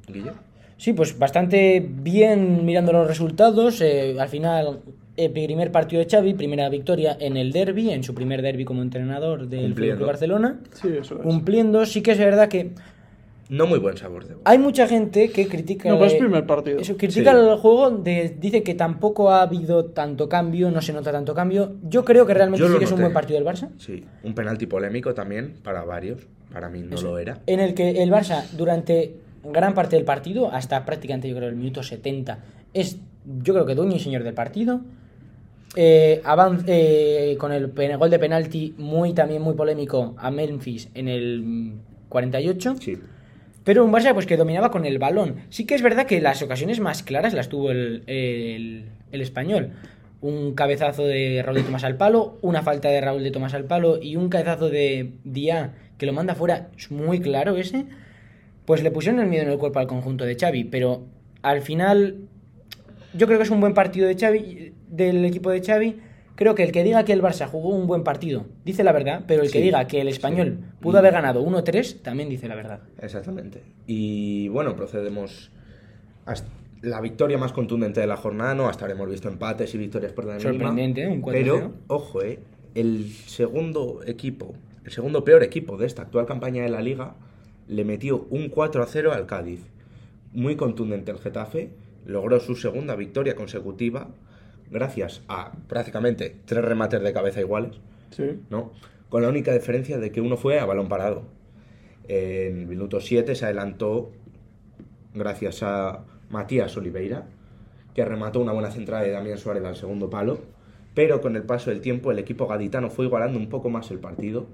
Guille. 0.09 0.33
Sí, 0.77 0.93
pues 0.95 1.19
bastante 1.19 1.85
bien 1.87 2.65
mirando 2.65 2.93
los 2.93 3.07
resultados. 3.07 3.81
eh, 3.81 4.17
al 4.19 4.29
final, 4.29 4.81
el 5.17 5.31
primer 5.31 5.71
partido 5.71 6.03
de 6.03 6.09
Xavi, 6.11 6.35
primera 6.35 6.69
victoria 6.69 7.17
en 7.21 7.37
el 7.37 7.53
derby, 7.53 7.91
en 7.91 8.03
su 8.03 8.15
primer 8.15 8.43
derby 8.43 8.65
como 8.65 8.83
entrenador 8.83 9.47
del 9.49 9.75
Club 9.75 10.07
Barcelona. 10.07 10.61
Sí, 10.75 10.89
eso 11.01 11.17
es. 11.17 11.23
Cumpliendo, 11.23 11.87
sí 11.87 12.03
que 12.03 12.13
es 12.13 12.19
verdad 12.19 12.49
que 12.49 12.71
No 13.53 13.67
muy 13.67 13.79
buen 13.79 13.99
sabor 13.99 14.27
de 14.27 14.35
boca. 14.35 14.51
hay 14.51 14.59
mucha 14.59 14.89
gente 14.89 15.29
que 15.31 15.47
critica. 15.47 15.91
No, 15.91 15.99
pues 15.99 16.15
eh, 16.15 16.19
primer 16.19 16.47
partido. 16.47 16.79
Eso, 16.81 16.97
critica 16.97 17.33
Sí. 17.33 17.39
el 17.39 17.57
juego, 17.59 17.91
de- 17.91 18.35
dice 18.41 18.63
que 18.63 18.75
tampoco 18.75 19.31
ha 19.31 19.43
habido 19.43 19.85
tanto 19.85 20.27
cambio, 20.27 20.71
no 20.71 20.81
se 20.81 20.95
nota 20.95 21.13
tanto 21.13 21.35
cambio. 21.35 21.75
Yo 21.83 22.03
creo 22.03 22.25
que 22.25 22.33
realmente 22.33 22.67
Yo 22.67 22.73
sí 22.73 22.79
que 22.79 22.85
es 22.87 22.93
un 22.93 23.01
buen 23.01 23.13
partido 23.13 23.39
del 23.39 23.47
Barça. 23.47 23.69
Sí, 23.77 24.05
un 24.23 24.35
penalti 24.35 24.65
polémico 24.67 25.13
también 25.13 25.53
para 25.63 25.85
varios. 25.85 26.27
Para 26.51 26.71
mí 26.71 26.81
no 26.83 26.95
Eso. 26.97 27.09
lo 27.09 27.19
era. 27.19 27.41
En 27.47 27.61
el 27.61 27.75
que 27.75 28.03
el 28.03 28.11
Barça, 28.11 28.45
durante 28.57 29.17
gran 29.45 29.75
parte 29.75 29.97
del 29.97 30.07
partido, 30.07 30.51
hasta 30.51 30.85
prácticamente 30.87 31.29
yo 31.29 31.37
creo 31.37 31.51
el 31.51 31.57
minuto 31.57 31.83
70, 31.83 32.39
es 32.73 32.97
yo 33.43 33.53
creo 33.53 33.67
que 33.67 33.75
dueño 33.75 33.97
y 33.97 34.01
señor 34.01 34.25
del 34.25 34.33
partido. 34.35 34.81
Eh, 35.77 36.23
eh, 36.67 37.37
con 37.39 37.53
el 37.53 37.67
gol 37.99 38.11
de 38.11 38.19
penalti 38.19 38.75
muy 38.79 39.13
también 39.13 39.41
muy 39.43 39.55
polémico 39.55 40.15
a 40.19 40.31
Memphis 40.31 40.89
en 40.95 41.09
el 41.09 41.43
mm, 41.43 41.73
48. 42.09 42.77
Sí, 42.81 42.99
Pero 43.65 43.85
un 43.85 43.93
Barça 43.93 44.13
pues 44.15 44.27
que 44.27 44.37
dominaba 44.37 44.71
con 44.71 44.85
el 44.87 44.99
balón. 44.99 45.37
Sí 45.51 45.67
que 45.67 45.75
es 45.75 45.83
verdad 45.83 46.07
que 46.07 46.21
las 46.21 46.43
ocasiones 46.43 46.81
más 46.81 47.03
claras 47.03 47.33
las 47.35 47.49
tuvo 47.49 47.71
el, 47.71 48.03
el- 48.07 48.87
español. 49.21 49.71
Un 50.21 50.55
cabezazo 50.55 51.05
de 51.05 51.43
Raúl 51.45 51.59
de 51.59 51.63
Tomás 51.65 51.85
al 51.85 51.97
palo, 51.97 52.39
una 52.43 52.63
falta 52.63 52.89
de 52.89 53.01
Raúl 53.01 53.23
de 53.23 53.31
Tomás 53.31 53.55
al 53.55 53.65
palo 53.65 53.99
y 54.01 54.17
un 54.17 54.29
cabezazo 54.29 54.69
de 54.71 55.13
Díaz 55.25 55.71
que 55.99 56.07
lo 56.07 56.13
manda 56.13 56.35
fuera, 56.35 56.69
es 56.77 56.91
muy 56.91 57.21
claro 57.21 57.57
ese. 57.57 57.87
Pues 58.65 58.83
le 58.83 58.91
pusieron 58.91 59.21
el 59.21 59.27
miedo 59.29 59.45
en 59.45 59.51
el 59.51 59.59
cuerpo 59.59 59.79
al 59.81 59.87
conjunto 59.89 60.25
de 60.25 60.37
Xavi, 60.37 60.65
pero 60.65 61.05
al 61.43 61.61
final 61.63 62.17
yo 63.15 63.27
creo 63.27 63.39
que 63.39 63.45
es 63.45 63.51
un 63.51 63.61
buen 63.61 63.75
partido 63.75 64.07
de 64.09 64.17
Xavi, 64.17 64.73
del 64.89 65.25
equipo 65.25 65.51
de 65.51 65.61
Xavi. 65.63 65.97
Creo 66.35 66.55
que 66.55 66.63
el 66.63 66.73
que 66.73 66.83
diga 66.83 67.05
que 67.05 67.13
el 67.13 67.23
Barça 67.23 67.47
jugó 67.47 67.69
un 67.71 67.87
buen 67.87 68.05
partido 68.05 68.47
dice 68.65 68.83
la 68.85 68.93
verdad, 68.93 69.25
pero 69.27 69.43
el 69.43 69.51
que 69.51 69.59
Sí, 69.59 69.65
diga 69.65 69.87
que 69.87 70.01
el 70.01 70.09
español 70.09 70.59
sí. 70.61 70.67
pudo 70.81 70.99
haber 70.99 71.13
ganado 71.13 71.45
1-3 71.45 72.01
también 72.03 72.29
dice 72.31 72.49
la 72.49 72.55
verdad. 72.55 72.81
exactamente. 73.01 73.63
Y 73.87 74.49
bueno, 74.49 74.75
procedemos 74.75 75.51
a 76.27 76.35
la 76.81 77.01
victoria 77.01 77.39
más 77.39 77.53
contundente 77.53 78.01
de 78.01 78.07
la 78.07 78.17
jornada. 78.17 78.55
No, 78.55 78.69
hasta 78.69 78.85
ahora 78.85 78.95
hemos 78.95 79.09
visto 79.11 79.29
empates 79.29 79.75
y 79.75 79.79
victorias 79.79 80.13
por 80.13 80.25
la. 80.25 80.41
Sorprendente, 80.41 81.05
¿eh? 81.05 81.09
Un 81.09 81.21
4-0. 81.23 81.33
Pero, 81.33 81.73
ojo, 81.89 82.23
eh, 82.23 82.39
el 82.75 83.11
segundo 83.11 84.01
equipo, 84.07 84.55
el 84.85 84.91
segundo 84.91 85.25
peor 85.25 85.43
equipo 85.43 85.77
de 85.77 85.87
esta 85.87 86.03
actual 86.03 86.27
campaña 86.27 86.63
de 86.63 86.71
la 86.71 86.81
liga, 86.81 87.15
le 87.69 87.85
metió 87.85 88.27
un 88.31 88.49
4 88.49 88.83
a 88.83 88.87
0 88.87 89.13
al 89.13 89.27
Cádiz. 89.27 89.61
Muy 90.33 90.57
contundente 90.57 91.11
el 91.13 91.19
Getafe, 91.19 91.71
logró 92.07 92.41
su 92.41 92.57
segunda 92.57 92.97
victoria 92.97 93.37
consecutiva 93.37 94.09
gracias 94.73 95.23
a 95.29 95.53
prácticamente 95.69 96.37
tres 96.45 96.65
remates 96.65 97.03
de 97.03 97.13
cabeza 97.13 97.41
iguales, 97.41 97.77
Sí. 98.11 98.41
¿no? 98.51 98.73
Con 99.09 99.23
la 99.23 99.29
única 99.29 99.53
diferencia 99.53 99.99
de 99.99 100.11
que 100.11 100.21
uno 100.21 100.37
fue 100.37 100.59
a 100.59 100.65
balón 100.65 100.89
parado. 100.89 101.25
En 102.09 102.61
el 102.61 102.67
minuto 102.67 103.01
7 103.01 103.35
se 103.35 103.45
adelantó 103.45 104.11
gracias 105.15 105.63
a 105.63 106.05
Matías 106.31 106.77
Oliveira, 106.77 107.27
que 107.95 108.05
remató 108.05 108.41
una 108.41 108.53
buena 108.53 108.71
centrada 108.71 109.03
de 109.05 109.11
Damián 109.11 109.39
Suárez 109.39 109.65
al 109.65 109.77
segundo 109.77 110.09
palo, 110.09 110.41
pero 110.95 111.21
con 111.21 111.37
el 111.37 111.43
paso 111.43 111.71
del 111.71 111.81
tiempo 111.81 112.11
el 112.11 112.19
equipo 112.19 112.47
gaditano 112.47 112.91
fue 112.91 113.05
igualando 113.07 113.39
un 113.39 113.49
poco 113.49 113.69
más 113.69 113.91
el 113.91 113.99
partido. 113.99 114.47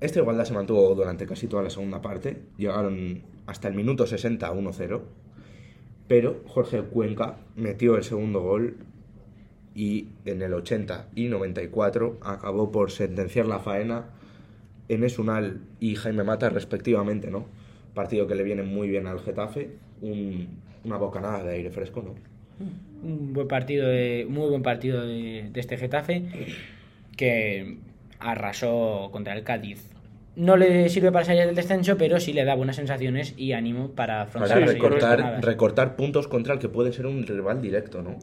Esta 0.00 0.20
igualdad 0.20 0.44
se 0.44 0.52
mantuvo 0.54 0.94
durante 0.94 1.26
casi 1.26 1.46
toda 1.46 1.62
la 1.62 1.70
segunda 1.70 2.00
parte, 2.02 2.42
llegaron 2.58 3.22
hasta 3.46 3.68
el 3.68 3.74
minuto 3.74 4.06
60 4.06 4.46
a 4.46 4.52
1-0, 4.52 5.00
pero 6.08 6.42
Jorge 6.46 6.82
Cuenca 6.82 7.36
metió 7.56 7.96
el 7.96 8.04
segundo 8.04 8.40
gol 8.40 8.76
y 9.74 10.08
en 10.24 10.42
el 10.42 10.54
80 10.54 11.08
y 11.14 11.28
94 11.28 12.18
acabó 12.22 12.70
por 12.70 12.90
sentenciar 12.90 13.46
la 13.46 13.58
faena 13.58 14.04
Enes 14.88 15.18
Unal 15.18 15.60
y 15.80 15.96
Jaime 15.96 16.24
Mata 16.24 16.48
respectivamente, 16.50 17.30
¿no? 17.30 17.46
Partido 17.94 18.26
que 18.26 18.34
le 18.34 18.42
viene 18.44 18.62
muy 18.62 18.88
bien 18.88 19.06
al 19.06 19.20
Getafe, 19.20 19.70
un- 20.02 20.48
una 20.84 20.96
bocanada 20.98 21.42
de 21.44 21.54
aire 21.54 21.70
fresco, 21.70 22.02
¿no? 22.02 22.14
Un 23.02 23.32
buen 23.32 23.48
partido, 23.48 23.86
muy 24.28 24.48
buen 24.48 24.62
partido 24.62 25.04
de, 25.06 25.48
de 25.52 25.60
este 25.60 25.76
Getafe 25.76 26.22
que 27.16 27.78
arrasó 28.20 29.08
contra 29.12 29.34
el 29.34 29.42
Cádiz. 29.44 29.88
No 30.36 30.56
le 30.56 30.88
sirve 30.88 31.12
para 31.12 31.24
salir 31.24 31.46
del 31.46 31.54
descenso, 31.54 31.96
pero 31.96 32.18
sí 32.18 32.32
le 32.32 32.44
da 32.44 32.54
buenas 32.54 32.76
sensaciones 32.76 33.34
y 33.36 33.52
ánimo 33.52 33.90
para 33.90 34.22
afrontar 34.22 34.58
Para 34.58 35.40
recortar, 35.40 35.96
puntos 35.96 36.26
contra 36.26 36.54
el 36.54 36.60
que 36.60 36.68
puede 36.68 36.92
ser 36.92 37.06
un 37.06 37.24
rival 37.24 37.62
directo, 37.62 38.02
¿no? 38.02 38.18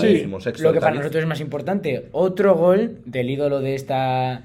Sí, 0.00 0.14
decimosexto 0.14 0.62
Lo 0.62 0.72
que 0.72 0.80
para 0.80 0.94
nosotros 0.94 1.22
es 1.22 1.28
más 1.28 1.40
importante, 1.40 2.08
otro 2.12 2.54
gol 2.54 2.98
del 3.04 3.30
ídolo 3.30 3.60
de 3.60 3.74
esta 3.74 4.42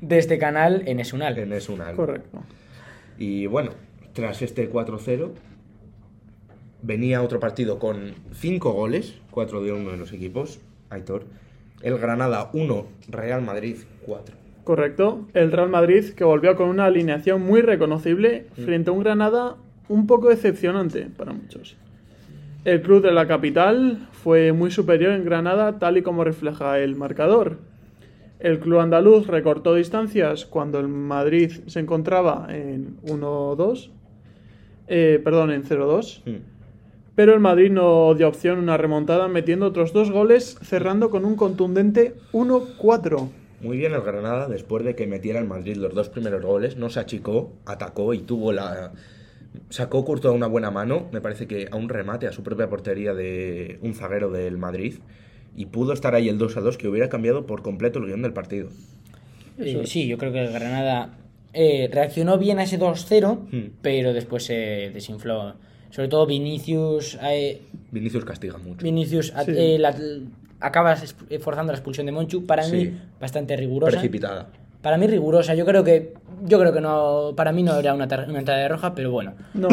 de 0.00 0.18
este 0.18 0.38
canal 0.38 0.82
en 0.86 1.00
Esunal. 1.00 1.38
Enes 1.38 1.68
Unal. 1.68 1.94
Correcto. 1.94 2.42
Y 3.18 3.46
bueno, 3.46 3.72
tras 4.12 4.42
este 4.42 4.70
4-0, 4.70 5.32
venía 6.82 7.22
otro 7.22 7.40
partido 7.40 7.78
con 7.78 8.14
5 8.32 8.72
goles, 8.72 9.14
4 9.30 9.62
de 9.62 9.72
uno 9.72 9.90
de 9.90 9.96
los 9.96 10.12
equipos, 10.12 10.60
Aitor. 10.90 11.26
El 11.82 11.98
Granada 11.98 12.50
1, 12.52 12.86
Real 13.08 13.42
Madrid 13.42 13.76
4. 14.04 14.37
Correcto. 14.68 15.26
El 15.32 15.50
Real 15.50 15.70
Madrid 15.70 16.10
que 16.10 16.24
volvió 16.24 16.54
con 16.54 16.68
una 16.68 16.84
alineación 16.84 17.40
muy 17.40 17.62
reconocible 17.62 18.48
frente 18.52 18.90
a 18.90 18.92
un 18.92 19.02
Granada 19.02 19.56
un 19.88 20.06
poco 20.06 20.28
decepcionante 20.28 21.06
para 21.06 21.32
muchos. 21.32 21.78
El 22.66 22.82
club 22.82 23.02
de 23.02 23.12
la 23.12 23.26
capital 23.26 24.06
fue 24.12 24.52
muy 24.52 24.70
superior 24.70 25.14
en 25.14 25.24
Granada 25.24 25.78
tal 25.78 25.96
y 25.96 26.02
como 26.02 26.22
refleja 26.22 26.78
el 26.80 26.96
marcador. 26.96 27.56
El 28.40 28.58
club 28.58 28.80
andaluz 28.80 29.26
recortó 29.26 29.74
distancias 29.74 30.44
cuando 30.44 30.80
el 30.80 30.88
Madrid 30.88 31.50
se 31.66 31.80
encontraba 31.80 32.48
en 32.50 33.00
1-2, 33.04 33.88
eh, 34.86 35.18
perdón, 35.24 35.50
en 35.50 35.64
0-2. 35.64 36.20
Mm. 36.26 36.42
Pero 37.14 37.32
el 37.32 37.40
Madrid 37.40 37.70
no 37.70 38.14
dio 38.14 38.28
opción 38.28 38.58
a 38.58 38.62
una 38.62 38.76
remontada 38.76 39.28
metiendo 39.28 39.64
otros 39.64 39.94
dos 39.94 40.10
goles, 40.10 40.58
cerrando 40.60 41.08
con 41.08 41.24
un 41.24 41.36
contundente 41.36 42.16
1-4. 42.34 43.30
Muy 43.60 43.76
bien 43.76 43.92
el 43.92 44.02
Granada, 44.02 44.48
después 44.48 44.84
de 44.84 44.94
que 44.94 45.06
metiera 45.06 45.40
el 45.40 45.46
Madrid 45.46 45.76
los 45.76 45.94
dos 45.94 46.08
primeros 46.08 46.42
goles, 46.44 46.76
no 46.76 46.90
se 46.90 47.00
achicó, 47.00 47.52
atacó 47.66 48.14
y 48.14 48.18
tuvo 48.20 48.52
la... 48.52 48.92
Sacó 49.70 50.04
Courtois 50.04 50.34
una 50.34 50.46
buena 50.46 50.70
mano, 50.70 51.08
me 51.10 51.20
parece 51.20 51.46
que 51.46 51.68
a 51.70 51.76
un 51.76 51.88
remate 51.88 52.26
a 52.28 52.32
su 52.32 52.42
propia 52.42 52.68
portería 52.68 53.14
de 53.14 53.78
un 53.82 53.94
zaguero 53.94 54.30
del 54.30 54.58
Madrid, 54.58 54.96
y 55.56 55.66
pudo 55.66 55.92
estar 55.92 56.14
ahí 56.14 56.28
el 56.28 56.38
2 56.38 56.56
a 56.56 56.60
2 56.60 56.76
que 56.78 56.86
hubiera 56.86 57.08
cambiado 57.08 57.46
por 57.46 57.62
completo 57.62 57.98
el 57.98 58.06
guion 58.06 58.22
del 58.22 58.32
partido. 58.32 58.68
Eh, 59.58 59.82
sí, 59.86 60.06
yo 60.06 60.18
creo 60.18 60.32
que 60.32 60.40
el 60.44 60.52
Granada 60.52 61.18
eh, 61.52 61.88
reaccionó 61.90 62.38
bien 62.38 62.60
a 62.60 62.62
ese 62.64 62.78
2-0, 62.78 63.38
Hmm. 63.50 63.70
pero 63.82 64.12
después 64.12 64.44
se 64.44 64.90
desinfló. 64.94 65.54
Sobre 65.90 66.08
todo 66.08 66.26
Vinicius, 66.26 67.18
eh, 67.22 67.62
Vinicius 67.90 68.24
castiga 68.24 68.58
mucho. 68.58 68.84
Vinicius 68.84 69.32
a- 69.34 69.44
Sí. 69.44 69.52
eh, 69.56 69.78
la- 69.80 69.96
acaba 70.60 70.92
es- 70.94 71.14
forzando 71.40 71.72
la 71.72 71.78
expulsión 71.78 72.06
de 72.06 72.12
Monchu. 72.12 72.44
Para 72.46 72.62
Sí. 72.64 72.76
mí, 72.76 73.00
bastante 73.20 73.56
rigurosa. 73.56 73.92
Precipitada. 73.92 74.46
Para 74.82 74.96
mí, 74.96 75.06
rigurosa. 75.06 75.54
Yo 75.54 75.64
creo 75.66 75.82
que, 75.84 76.14
yo 76.44 76.58
creo 76.60 76.72
que 76.72 76.80
no, 76.80 77.32
para 77.36 77.52
mí 77.52 77.62
no 77.62 77.76
era 77.76 77.94
una, 77.94 78.06
tar- 78.08 78.28
una 78.28 78.38
entrada 78.38 78.60
de 78.60 78.68
roja, 78.68 78.94
pero 78.94 79.10
bueno. 79.10 79.34
No, 79.54 79.68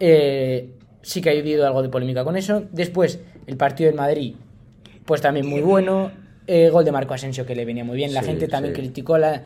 Eh, 0.00 0.70
sí 1.02 1.20
que 1.20 1.30
ha 1.30 1.32
habido 1.32 1.66
algo 1.66 1.82
de 1.82 1.88
polémica 1.88 2.22
con 2.24 2.36
eso. 2.36 2.64
Después, 2.72 3.20
el 3.46 3.56
partido 3.56 3.88
del 3.88 3.96
Madrid, 3.96 4.34
pues 5.04 5.20
también 5.20 5.46
muy 5.46 5.60
bueno. 5.60 6.10
Eh, 6.46 6.70
gol 6.70 6.84
de 6.84 6.92
Marco 6.92 7.14
Asensio 7.14 7.44
que 7.44 7.54
le 7.54 7.64
venía 7.64 7.84
muy 7.84 7.96
bien. 7.96 8.14
La 8.14 8.20
Sí, 8.22 8.28
gente 8.28 8.48
también 8.48 8.74
sí. 8.74 8.80
criticó 8.80 9.18
la. 9.18 9.42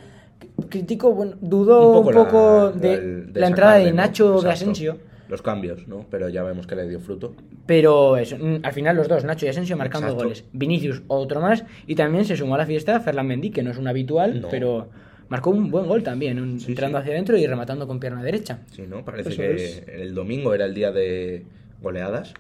Criticó, 0.68 1.12
bueno, 1.12 1.37
dudó 1.40 2.00
un 2.00 2.11
poco, 2.12 2.73
la- 2.75 2.80
de, 2.80 3.26
la 3.35 3.47
entrada 3.47 3.78
de. 3.78 3.92
Nacho 3.92 4.28
de 4.32 4.37
Exacto. 4.37 4.50
Asensio. 4.50 4.99
Los 5.33 5.41
cambios, 5.41 5.89
¿no? 5.89 6.05
Pero 6.11 6.29
ya 6.29 6.43
vemos 6.43 6.67
que 6.67 6.77
le 6.77 6.87
dio 6.87 7.01
fruto. 7.01 7.35
Pero 7.65 8.19
eso, 8.19 8.37
mm, 8.39 8.59
al 8.62 8.73
final 8.75 8.97
los 8.97 9.09
dos, 9.09 9.25
Nacho 9.25 9.47
y 9.47 9.49
Asensio, 9.49 9.79
marcando 9.79 10.09
Exacto. 10.09 10.25
goles. 10.25 10.45
Vinicius, 10.53 11.01
otro 11.09 11.41
más. 11.41 11.65
Y 11.87 11.95
también 11.95 12.27
se 12.27 12.37
sumó 12.37 12.55
a 12.57 12.59
la 12.59 12.67
fiesta 12.67 13.01
Ferland 13.01 13.31
Mendy, 13.31 13.49
que 13.51 13.62
no 13.62 13.71
es 13.71 13.79
un 13.79 13.89
habitual, 13.89 14.43
No. 14.43 14.49
pero 14.51 14.91
marcó 15.31 15.49
un 15.49 15.71
buen 15.71 15.87
gol 15.87 16.03
también, 16.03 16.39
un- 16.39 16.61
Sí, 16.61 16.73
entrando 16.73 16.99
sí. 16.99 17.01
hacia 17.01 17.15
adentro 17.15 17.39
y 17.39 17.47
rematando 17.47 17.87
con 17.89 17.99
pierna 17.99 18.23
derecha. 18.23 18.59
Sí, 18.73 18.83
¿no? 18.87 19.07
Parece 19.07 19.31
Eso 19.31 19.41
que 19.41 19.55
es. 19.55 19.85
el 19.89 20.15
domingo 20.15 20.53
era 20.53 20.67
el 20.67 20.75
día 20.75 20.93
de 20.93 21.47
goleadas. 21.81 22.35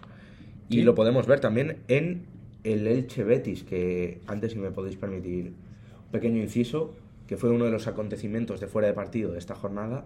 Y 0.68 0.74
Sí. 0.76 0.82
lo 0.82 0.94
podemos 0.94 1.26
ver 1.26 1.40
también 1.40 1.78
en 1.88 2.26
el 2.62 2.86
Elche 2.86 3.24
Betis, 3.24 3.64
que 3.64 4.20
antes, 4.26 4.52
si 4.52 4.58
me 4.58 4.70
podéis 4.70 4.96
permitir 4.96 5.46
un 5.46 6.10
pequeño 6.12 6.42
inciso, 6.42 6.94
que 7.26 7.38
fue 7.38 7.48
uno 7.48 7.64
de 7.64 7.70
los 7.70 7.86
acontecimientos 7.86 8.60
de 8.60 8.66
fuera 8.66 8.88
de 8.88 8.92
partido 8.94 9.32
de 9.32 9.38
esta 9.38 9.54
jornada. 9.54 10.04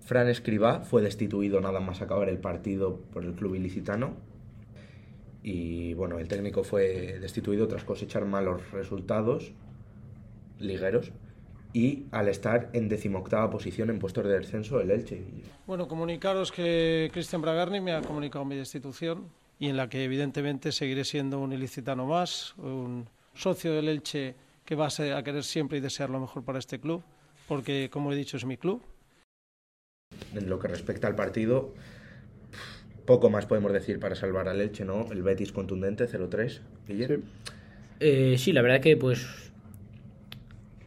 Fran 0.00 0.28
Escribá 0.28 0.80
fue 0.80 1.02
destituido 1.02 1.60
nada 1.60 1.80
más 1.80 2.02
acabar 2.02 2.28
el 2.28 2.38
partido 2.38 3.00
por 3.12 3.24
el 3.24 3.34
club 3.34 3.54
ilicitano. 3.54 4.14
Y 5.42 5.94
bueno, 5.94 6.18
el 6.18 6.28
técnico 6.28 6.62
fue 6.64 7.18
destituido 7.20 7.66
tras 7.66 7.84
cosechar 7.84 8.24
malos 8.24 8.70
resultados 8.70 9.52
ligueros 10.58 11.12
y 11.72 12.04
al 12.10 12.28
estar 12.28 12.70
en 12.72 12.88
decimoctava 12.88 13.50
posición 13.50 13.90
en 13.90 13.98
puestos 13.98 14.24
de 14.24 14.38
descenso 14.38 14.80
el 14.80 14.90
Elche. 14.90 15.22
Bueno, 15.66 15.88
comunicaros 15.88 16.52
que 16.52 17.10
Cristian 17.12 17.42
Bragarni 17.42 17.80
me 17.80 17.92
ha 17.92 18.02
comunicado 18.02 18.44
mi 18.44 18.56
destitución 18.56 19.28
y 19.58 19.68
en 19.68 19.76
la 19.76 19.88
que 19.88 20.04
evidentemente 20.04 20.70
seguiré 20.70 21.04
siendo 21.04 21.40
un 21.40 21.52
ilicitano 21.52 22.06
más, 22.06 22.54
un 22.58 23.08
socio 23.34 23.72
del 23.72 23.88
Elche 23.88 24.34
que 24.64 24.74
va 24.74 24.88
a 24.88 25.22
querer 25.22 25.44
siempre 25.44 25.78
y 25.78 25.80
desear 25.80 26.10
lo 26.10 26.20
mejor 26.20 26.44
para 26.44 26.58
este 26.58 26.78
club, 26.78 27.02
porque 27.48 27.88
como 27.90 28.12
he 28.12 28.16
dicho 28.16 28.36
es 28.36 28.44
mi 28.44 28.56
club. 28.56 28.82
En 30.34 30.48
lo 30.48 30.58
que 30.58 30.68
respecta 30.68 31.06
al 31.06 31.14
partido, 31.14 31.72
poco 33.04 33.30
más 33.30 33.46
podemos 33.46 33.72
decir 33.72 33.98
para 33.98 34.14
salvar 34.14 34.48
al 34.48 34.60
Elche, 34.60 34.84
¿no? 34.84 35.10
El 35.12 35.22
Betis 35.22 35.52
contundente, 35.52 36.06
0-3. 36.06 36.60
Guille. 36.88 37.06
sí. 37.06 37.14
Eh, 38.00 38.36
sí, 38.38 38.52
la 38.52 38.62
verdad 38.62 38.80
que 38.80 38.96
pues 38.96 39.52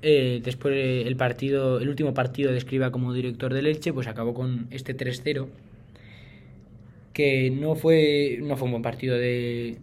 eh, 0.02 0.42
después 0.44 0.76
el 1.08 1.16
partido, 1.16 1.80
el 1.80 1.90
último 1.90 2.14
partido 2.14 2.52
de 2.52 2.58
Escriba 2.58 2.92
como 2.92 3.14
director 3.14 3.54
del 3.54 3.68
Elche, 3.68 3.94
pues 3.94 4.08
acabó 4.08 4.34
con 4.34 4.68
este 4.72 4.96
3-0 4.96 5.48
que 7.14 7.50
no 7.50 7.76
fue 7.76 8.40
no 8.42 8.58
fue 8.58 8.66
un 8.66 8.72
buen 8.72 8.84
partido 8.84 9.18
de 9.18 9.78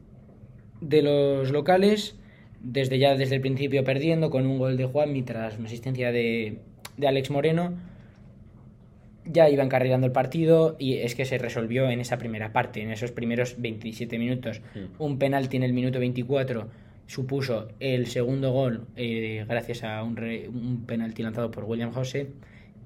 de 0.82 1.00
los 1.00 1.50
locales, 1.50 2.14
desde 2.60 2.98
ya 2.98 3.16
desde 3.16 3.36
el 3.36 3.40
principio 3.40 3.84
perdiendo 3.84 4.30
con 4.30 4.46
un 4.46 4.58
gol 4.58 4.76
de 4.76 4.84
Juan 4.84 5.24
tras 5.24 5.58
una 5.58 5.66
asistencia 5.66 6.12
de, 6.12 6.58
de 6.96 7.08
Alex 7.08 7.30
Moreno. 7.30 7.72
Ya 9.24 9.48
iban 9.48 9.68
cargando 9.68 10.06
el 10.06 10.12
partido 10.12 10.74
y 10.78 10.94
es 10.94 11.14
que 11.14 11.24
se 11.24 11.38
resolvió 11.38 11.88
en 11.90 12.00
esa 12.00 12.18
primera 12.18 12.52
parte, 12.52 12.82
en 12.82 12.90
esos 12.90 13.12
primeros 13.12 13.54
27 13.60 14.18
minutos. 14.18 14.60
Un 14.98 15.18
penalti 15.18 15.56
en 15.56 15.62
el 15.62 15.72
minuto 15.72 15.98
24 16.00 16.68
supuso 17.06 17.68
el 17.80 18.06
segundo 18.06 18.52
gol 18.52 18.86
eh, 18.96 19.44
gracias 19.48 19.84
a 19.84 20.02
un, 20.02 20.16
re- 20.16 20.48
un 20.48 20.84
penalti 20.86 21.22
lanzado 21.22 21.50
por 21.50 21.64
William 21.64 21.92
José 21.92 22.28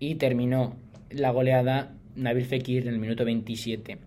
y 0.01 0.17
terminó 0.17 0.75
la 1.11 1.31
goleada 1.31 1.93
Nabil 2.17 2.45
Fekir 2.45 2.83
en 2.89 2.95
el 2.95 2.99
minuto 2.99 3.25
27. 3.25 3.99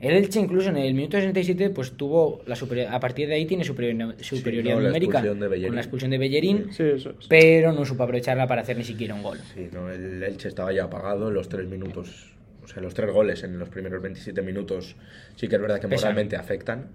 El 0.00 0.14
Elche 0.16 0.40
incluso 0.40 0.70
en 0.70 0.78
el 0.78 0.94
minuto 0.94 1.18
67 1.18 1.70
pues 1.70 1.92
tuvo 1.92 2.40
la 2.46 2.56
superi- 2.56 2.88
a 2.90 2.98
partir 3.00 3.28
de 3.28 3.34
ahí 3.34 3.44
tiene 3.44 3.64
superior- 3.64 4.14
superioridad 4.22 4.74
no, 4.76 4.80
la 4.80 4.88
numérica 4.88 5.18
expulsión 5.18 5.40
de 5.40 5.48
Bellerín. 5.48 5.68
con 5.68 5.74
la 5.76 5.80
expulsión 5.82 6.10
de 6.10 6.18
Bellerín, 6.18 6.72
Sí, 6.72 6.82
es. 6.84 7.08
pero 7.28 7.72
no 7.72 7.84
supo 7.84 8.04
aprovecharla 8.04 8.46
para 8.46 8.62
hacer 8.62 8.78
ni 8.78 8.84
siquiera 8.84 9.14
un 9.14 9.22
gol. 9.22 9.38
Sí, 9.54 9.68
no, 9.72 9.90
el 9.90 10.22
Elche 10.22 10.48
estaba 10.48 10.72
ya 10.72 10.84
apagado, 10.84 11.30
los 11.30 11.48
tres 11.50 11.68
minutos, 11.68 12.32
o 12.64 12.68
sea, 12.68 12.82
los 12.82 12.94
tres 12.94 13.12
goles 13.12 13.42
en 13.44 13.58
los 13.58 13.68
primeros 13.68 14.00
27 14.00 14.40
minutos 14.42 14.96
sí 15.36 15.48
que 15.48 15.56
es 15.56 15.60
verdad 15.60 15.78
que 15.80 15.88
Pesan. 15.88 16.08
moralmente 16.12 16.36
afectan. 16.36 16.88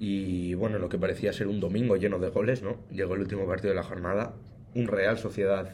Y 0.00 0.54
bueno, 0.54 0.78
lo 0.78 0.88
que 0.88 0.98
parecía 0.98 1.32
ser 1.32 1.46
un 1.46 1.60
domingo 1.60 1.96
lleno 1.96 2.18
de 2.18 2.28
goles, 2.30 2.62
¿no? 2.62 2.78
Llegó 2.90 3.14
el 3.14 3.20
último 3.20 3.46
partido 3.46 3.70
de 3.70 3.76
la 3.76 3.84
jornada, 3.84 4.34
un 4.74 4.88
Real 4.88 5.18
Sociedad 5.18 5.70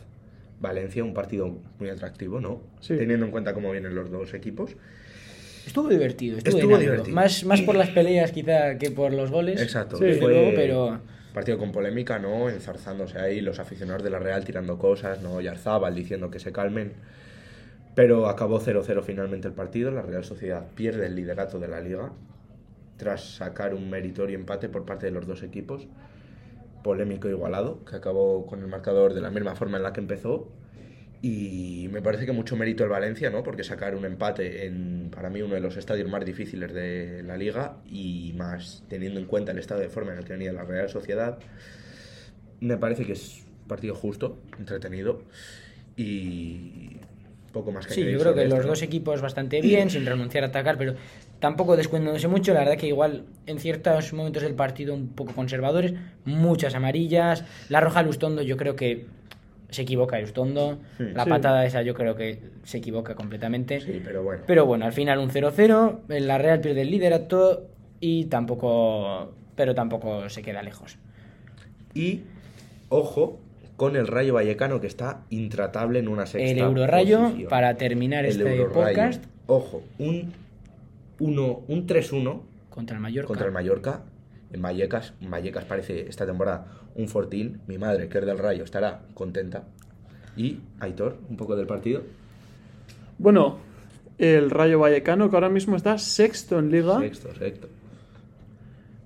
Valencia, 0.61 1.05
un 1.05 1.15
partido 1.15 1.57
muy 1.79 1.89
atractivo, 1.89 2.41
¿no? 2.41 2.61
Sí. 2.81 2.97
Teniendo 2.97 3.25
en 3.25 3.31
cuenta 3.33 3.55
cómo 3.55 3.71
vienen 3.73 3.95
los 3.95 4.11
dos 4.11 4.35
equipos. 4.35 4.77
Estuvo 5.69 5.89
divertido, 5.91 6.39
estuvo, 6.39 6.79
divertido. 6.79 7.15
Más, 7.15 7.45
más 7.45 7.61
por 7.61 7.77
las 7.77 7.91
peleas 7.91 8.33
quizá 8.33 8.79
que 8.79 8.91
por 8.91 9.13
los 9.13 9.31
goles. 9.31 9.61
Exacto. 9.61 9.99
Sí. 9.99 10.15
fue 10.15 10.33
luego, 10.33 10.53
pero 10.55 11.01
partido 11.35 11.59
con 11.59 11.73
polémica, 11.73 12.19
¿no? 12.19 12.49
Enzarzándose 12.49 13.19
ahí 13.19 13.43
los 13.43 13.59
aficionados 13.59 14.03
de 14.03 14.09
la 14.09 14.19
Real 14.19 14.47
tirando 14.47 14.79
cosas, 14.79 15.21
¿no? 15.21 15.43
Yarzábal 15.43 15.95
diciendo 15.95 16.31
que 16.31 16.39
se 16.39 16.53
calmen. 16.53 16.95
Pero 17.95 18.29
acabó 18.29 18.61
0-0 18.61 19.03
finalmente 19.03 19.47
el 19.47 19.53
partido. 19.53 19.91
La 19.91 20.01
Real 20.01 20.25
Sociedad 20.25 20.67
pierde 20.75 21.07
el 21.07 21.15
liderato 21.15 21.59
de 21.59 21.69
la 21.69 21.81
liga 21.81 22.13
tras 22.97 23.37
sacar 23.37 23.75
un 23.75 23.91
meritorio 23.91 24.39
empate 24.39 24.71
por 24.71 24.87
parte 24.87 25.05
de 25.05 25.13
los 25.13 25.27
dos 25.27 25.43
equipos. 25.43 25.87
Polémico 26.83 27.29
igualado, 27.29 27.85
que 27.85 27.97
acabó 27.97 28.47
con 28.47 28.61
el 28.61 28.69
marcador 28.69 29.13
de 29.13 29.21
la 29.21 29.31
misma 29.31 29.55
forma 29.55 29.77
en 29.77 29.83
la 29.83 29.93
que 29.93 30.01
empezó. 30.01 30.49
Y 31.21 31.89
me 31.91 32.01
parece 32.01 32.27
que 32.27 32.33
mucho 32.33 32.55
mérito 32.57 32.85
el 32.85 32.91
Valencia, 32.91 33.29
¿no? 33.31 33.43
Porque 33.43 33.65
sacar 33.65 33.97
un 33.97 34.05
empate 34.05 34.67
en, 34.67 35.11
para 35.11 35.31
mí, 35.31 35.43
uno 35.43 35.55
de 35.55 35.61
los 35.61 35.77
estadios 35.77 36.09
más 36.09 36.25
difíciles 36.25 36.73
de 36.73 37.25
la 37.25 37.37
liga 37.37 37.77
y 37.91 38.35
más 38.37 38.85
teniendo 38.89 39.19
en 39.19 39.27
cuenta 39.27 39.51
el 39.51 39.59
estado 39.59 39.81
de 39.81 39.89
forma 39.89 40.13
en 40.13 40.19
el 40.19 40.25
que 40.25 40.35
venía 40.35 40.53
la 40.53 40.65
Real 40.65 40.89
Sociedad, 40.89 41.39
me 42.61 42.77
parece 42.77 43.05
que 43.05 43.13
es 43.13 43.43
un 43.63 43.69
partido 43.69 43.97
justo, 43.97 44.39
entretenido 44.59 45.23
y 45.97 46.99
poco 47.53 47.73
más 47.73 47.87
que 47.87 47.95
sí, 47.95 48.05
yo 48.05 48.19
creo 48.21 48.35
que 48.35 48.47
los 48.47 48.65
dos 48.65 48.83
equipos 48.83 49.21
bastante 49.21 49.61
bien, 49.61 49.91
sin 49.91 50.07
renunciar 50.07 50.45
a 50.45 50.49
atacar, 50.49 50.79
pero 50.79 50.95
tampoco 51.41 51.77
descuidándose 51.77 52.29
mucho. 52.29 52.53
La 52.53 52.61
verdad 52.61 52.77
que 52.77 52.87
igual 52.87 53.25
en 53.47 53.59
ciertos 53.59 54.13
momentos 54.13 54.43
del 54.43 54.55
partido 54.55 54.95
un 54.95 55.09
poco 55.09 55.33
conservadores, 55.35 55.95
muchas 56.25 56.75
amarillas. 56.75 57.45
La 57.69 57.81
roja 57.81 58.03
Lustondo 58.03 58.43
yo 58.43 58.57
creo 58.57 58.77
que 58.77 59.07
se 59.71 59.83
equivoca 59.83 60.19
Lustondo. 60.19 60.79
Sí. 60.97 61.05
La 61.15 61.25
Sí. 61.25 61.31
patada 61.31 61.65
esa 61.67 61.83
yo 61.83 61.95
creo 61.95 62.15
que 62.17 62.41
se 62.65 62.79
equivoca 62.79 63.15
completamente. 63.15 63.81
Sí, 63.81 64.01
pero 64.05 64.23
bueno. 64.23 64.43
Pero 64.47 64.67
bueno, 64.67 64.85
al 64.87 64.93
final 64.93 65.19
un 65.19 65.31
0-0, 65.31 66.01
la 66.09 66.39
Real 66.39 66.61
pierde 66.61 66.83
el 66.83 66.91
liderato 66.91 67.67
y 68.01 68.25
tampoco 68.27 69.35
pero 69.57 69.75
tampoco 69.75 70.29
se 70.31 70.41
queda 70.43 70.63
lejos. 70.63 70.99
Y 71.95 72.21
ojo 72.91 73.41
con 73.77 73.97
el 73.97 74.07
Rayo 74.07 74.35
Vallecano 74.35 74.81
que 74.81 74.87
está 74.87 75.23
intratable 75.31 75.99
en 75.99 76.09
una 76.09 76.27
sexta 76.27 76.51
El 76.51 76.59
Eurorayo 76.59 77.21
posición. 77.23 77.49
para 77.49 77.75
terminar 77.77 78.25
El 78.25 78.31
este 78.33 78.57
Eurorayo. 78.57 78.73
podcast 78.75 79.25
Ojo, 79.49 79.83
un 79.99 80.33
1 81.19 81.61
un 81.67 81.87
3-1 81.87 82.41
contra 82.71 82.97
el 82.97 83.03
Mallorca. 83.03 83.27
contra 83.27 83.47
el 83.47 83.53
Mallorca 83.53 84.03
en 84.53 84.63
Vallecas. 84.63 85.15
Vallecas 85.21 85.65
parece 85.65 86.09
esta 86.09 86.27
temporada 86.27 86.67
un 86.95 87.09
fortín. 87.09 87.61
Mi 87.67 87.79
madre, 87.79 88.09
que 88.09 88.19
es 88.19 88.27
del 88.27 88.39
Rayo, 88.39 88.65
estará 88.65 89.03
contenta. 89.15 89.65
Y 90.37 90.61
Aitor, 90.81 91.19
un 91.29 91.37
poco 91.37 91.57
del 91.57 91.67
partido. 91.67 92.03
Bueno, 93.19 93.59
el 94.19 94.51
Rayo 94.51 94.79
Vallecano, 94.79 95.31
que 95.31 95.37
ahora 95.37 95.49
mismo 95.49 95.77
está 95.77 95.99
sexto 95.99 96.59
en 96.59 96.71
liga. 96.71 96.99
Sexto, 97.01 97.35
sexto. 97.35 97.69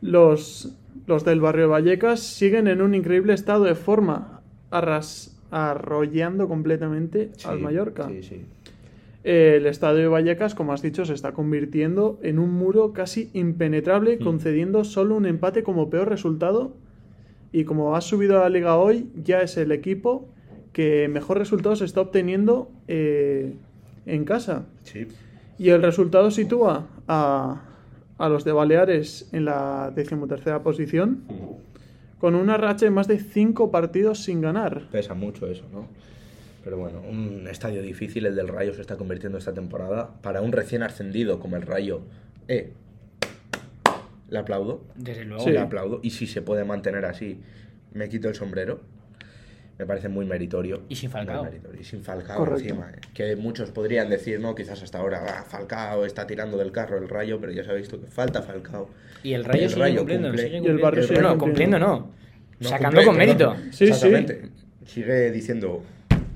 Los, 0.01 0.75
los 1.07 1.25
del 1.25 1.41
barrio 1.41 1.69
Vallecas 1.69 2.21
siguen 2.21 2.67
en 2.67 2.83
un 2.83 2.95
increíble 2.95 3.35
estado 3.35 3.65
de 3.65 3.75
forma, 3.75 4.43
arras, 4.71 5.39
arrollando 5.51 6.49
completamente 6.49 7.31
al 7.45 7.61
Mallorca. 7.61 8.09
Sí, 8.09 8.23
sí. 8.23 8.45
El 9.25 9.67
estadio 9.67 9.99
de 10.01 10.09
Vallecas, 10.09 10.55
como 10.55 10.73
has 10.73 10.83
dicho, 10.83 11.05
se 11.05 11.15
está 11.15 11.33
convirtiendo 11.33 12.19
en 12.23 12.39
un 12.41 12.51
muro 12.53 12.93
casi 12.93 13.31
impenetrable, 13.35 14.17
Mm. 14.17 14.25
concediendo 14.25 14.85
solo 14.85 15.17
un 15.17 15.27
empate 15.27 15.63
como 15.63 15.91
peor 15.91 16.09
resultado. 16.09 16.75
Y 17.53 17.65
como 17.65 17.95
ha 17.95 18.01
subido 18.01 18.39
a 18.39 18.41
la 18.41 18.49
liga 18.49 18.77
hoy, 18.79 19.11
ya 19.23 19.43
es 19.43 19.57
el 19.57 19.71
equipo 19.73 20.29
que 20.73 21.07
mejor 21.09 21.39
resultados 21.39 21.83
está 21.83 22.01
obteniendo 22.01 22.71
eh, 22.89 23.55
en 24.07 24.25
casa. 24.25 24.65
Sí. 24.83 25.07
Y 25.59 25.69
el 25.69 25.83
resultado 25.83 26.31
sitúa 26.31 26.87
a, 27.07 27.63
a 28.19 28.29
los 28.29 28.45
de 28.45 28.53
Baleares 28.53 29.29
en 29.33 29.45
la 29.45 29.93
decimotercera 29.95 30.63
posición, 30.63 31.23
con 32.19 32.35
una 32.35 32.57
racha 32.57 32.87
de 32.87 32.91
más 32.91 33.07
de 33.07 33.19
cinco 33.19 33.71
partidos 33.71 34.21
sin 34.25 34.41
ganar. 34.41 34.89
Pesa 34.91 35.15
mucho 35.15 35.47
eso, 35.47 35.65
¿no? 35.73 35.87
Pero 36.65 36.79
bueno, 36.79 37.01
un 37.01 37.49
estadio 37.49 37.83
difícil, 37.83 38.25
el 38.27 38.37
del 38.37 38.49
Rayo 38.49 38.73
se 38.75 38.81
está 38.81 38.97
convirtiendo 38.97 39.39
esta 39.39 39.53
temporada. 39.53 40.11
Para 40.23 40.41
un 40.43 40.53
recién 40.53 40.83
ascendido 40.83 41.41
como 41.41 41.57
el 41.57 41.63
Rayo, 41.63 42.03
eh, 42.49 42.73
le 44.29 44.39
aplaudo. 44.39 44.85
Desde 44.97 45.25
luego. 45.25 45.43
Sí. 45.45 45.51
Le 45.51 45.59
aplaudo. 45.59 46.01
Y 46.03 46.11
si 46.11 46.27
se 46.27 46.41
puede 46.43 46.65
mantener 46.65 47.05
así, 47.05 47.41
me 47.93 48.09
quito 48.09 48.29
el 48.29 48.35
sombrero. 48.35 48.81
Me 49.79 49.87
parece 49.87 50.09
muy 50.09 50.25
meritorio. 50.25 50.83
Y 50.89 50.95
sin 50.97 51.11
Falcao. 51.11 51.49
Y 51.81 51.83
sin 51.83 52.05
Falcao 52.05 52.39
Correcto. 52.39 52.61
encima. 52.63 52.91
eh. 52.95 53.01
Que 53.15 53.35
muchos 53.37 53.71
podrían 53.73 54.09
decir, 54.09 54.39
no, 54.39 54.55
quizás 54.55 54.81
hasta 54.83 54.99
ahora, 54.99 55.25
"Ah, 55.27 55.45
Falcao 55.49 56.05
está 56.05 56.27
tirando 56.27 56.57
del 56.57 56.71
carro 56.71 56.99
el 56.99 57.09
Rayo, 57.09 57.41
pero 57.41 57.53
ya 57.53 57.65
se 57.65 57.71
ha 57.71 57.75
visto 57.75 58.01
que 58.01 58.07
falta 58.07 58.43
Falcao. 58.43 58.89
Y 59.25 59.33
el 59.33 59.45
Rayo 59.45 59.65
El 59.65 59.69
sigue 59.71 59.81
Rayo 59.81 59.97
cumpliendo, 59.99 60.29
cumple. 60.29 60.43
sigue 60.45 60.55
Y 60.55 60.57
el 60.59 60.63
cumpliendo. 60.63 60.83
Barrio 60.85 61.03
sigue 61.03 61.21
no, 61.23 61.39
cumpliendo. 61.39 61.79
cumpliendo 61.79 61.79
no. 61.79 62.11
No 62.61 62.69
Sacando 62.69 62.89
cumple, 63.03 63.05
con 63.07 63.17
mérito. 63.17 63.57
Sí, 63.73 63.73
sí. 63.73 63.85
Exactamente. 63.87 64.43
Sigue 64.85 65.31
diciendo, 65.33 65.83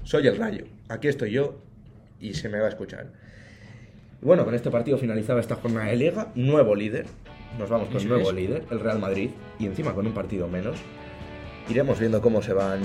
soy 0.06 0.26
el 0.28 0.36
Rayo, 0.36 0.64
aquí 0.88 1.08
estoy 1.08 1.32
yo 1.32 1.56
y 2.20 2.34
se 2.34 2.48
me 2.48 2.58
va 2.60 2.66
a 2.66 2.68
escuchar. 2.68 3.08
Bueno, 4.22 4.44
con 4.44 4.54
este 4.54 4.70
partido 4.70 4.98
finalizaba 4.98 5.40
esta 5.40 5.56
jornada 5.56 5.86
de 5.86 5.96
liga, 5.96 6.28
nuevo 6.36 6.74
líder, 6.74 7.06
nos 7.58 7.68
vamos 7.68 7.88
con 7.90 8.06
nuevo 8.08 8.30
es. 8.30 8.36
líder, 8.36 8.64
el 8.70 8.80
Real 8.80 8.98
Madrid, 8.98 9.30
y 9.58 9.66
encima 9.66 9.94
con 9.94 10.06
un 10.06 10.12
partido 10.14 10.46
menos. 10.48 10.78
Iremos 11.68 11.98
viendo 11.98 12.20
cómo 12.22 12.40
se 12.42 12.52
van 12.52 12.80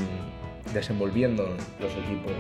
desenvolviendo 0.74 1.44
los 1.80 1.92
equipos 1.92 2.32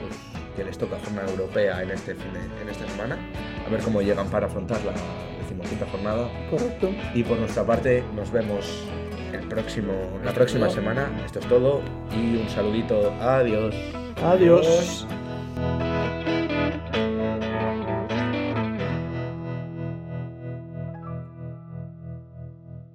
que 0.55 0.63
les 0.63 0.77
toca 0.77 0.97
jornada 0.99 1.29
europea 1.29 1.83
en, 1.83 1.91
este 1.91 2.15
fin 2.15 2.33
de- 2.33 2.61
en 2.61 2.69
esta 2.69 2.87
semana, 2.89 3.17
a 3.65 3.69
ver 3.69 3.81
cómo 3.81 4.01
llegan 4.01 4.29
para 4.29 4.47
afrontar 4.47 4.79
la 4.83 4.93
decimoquinta 5.41 5.85
jornada. 5.91 6.27
Correcto. 6.49 6.89
Y 7.13 7.23
por 7.23 7.37
nuestra 7.37 7.63
parte, 7.65 8.03
nos 8.15 8.31
vemos 8.31 8.83
el 9.33 9.47
próximo, 9.47 9.93
la 10.25 10.33
próxima 10.33 10.69
semana. 10.69 11.09
Esto 11.25 11.39
es 11.39 11.47
todo 11.47 11.81
y 12.15 12.37
un 12.37 12.49
saludito. 12.49 13.13
Adiós. 13.21 13.75
Adiós. 14.23 15.05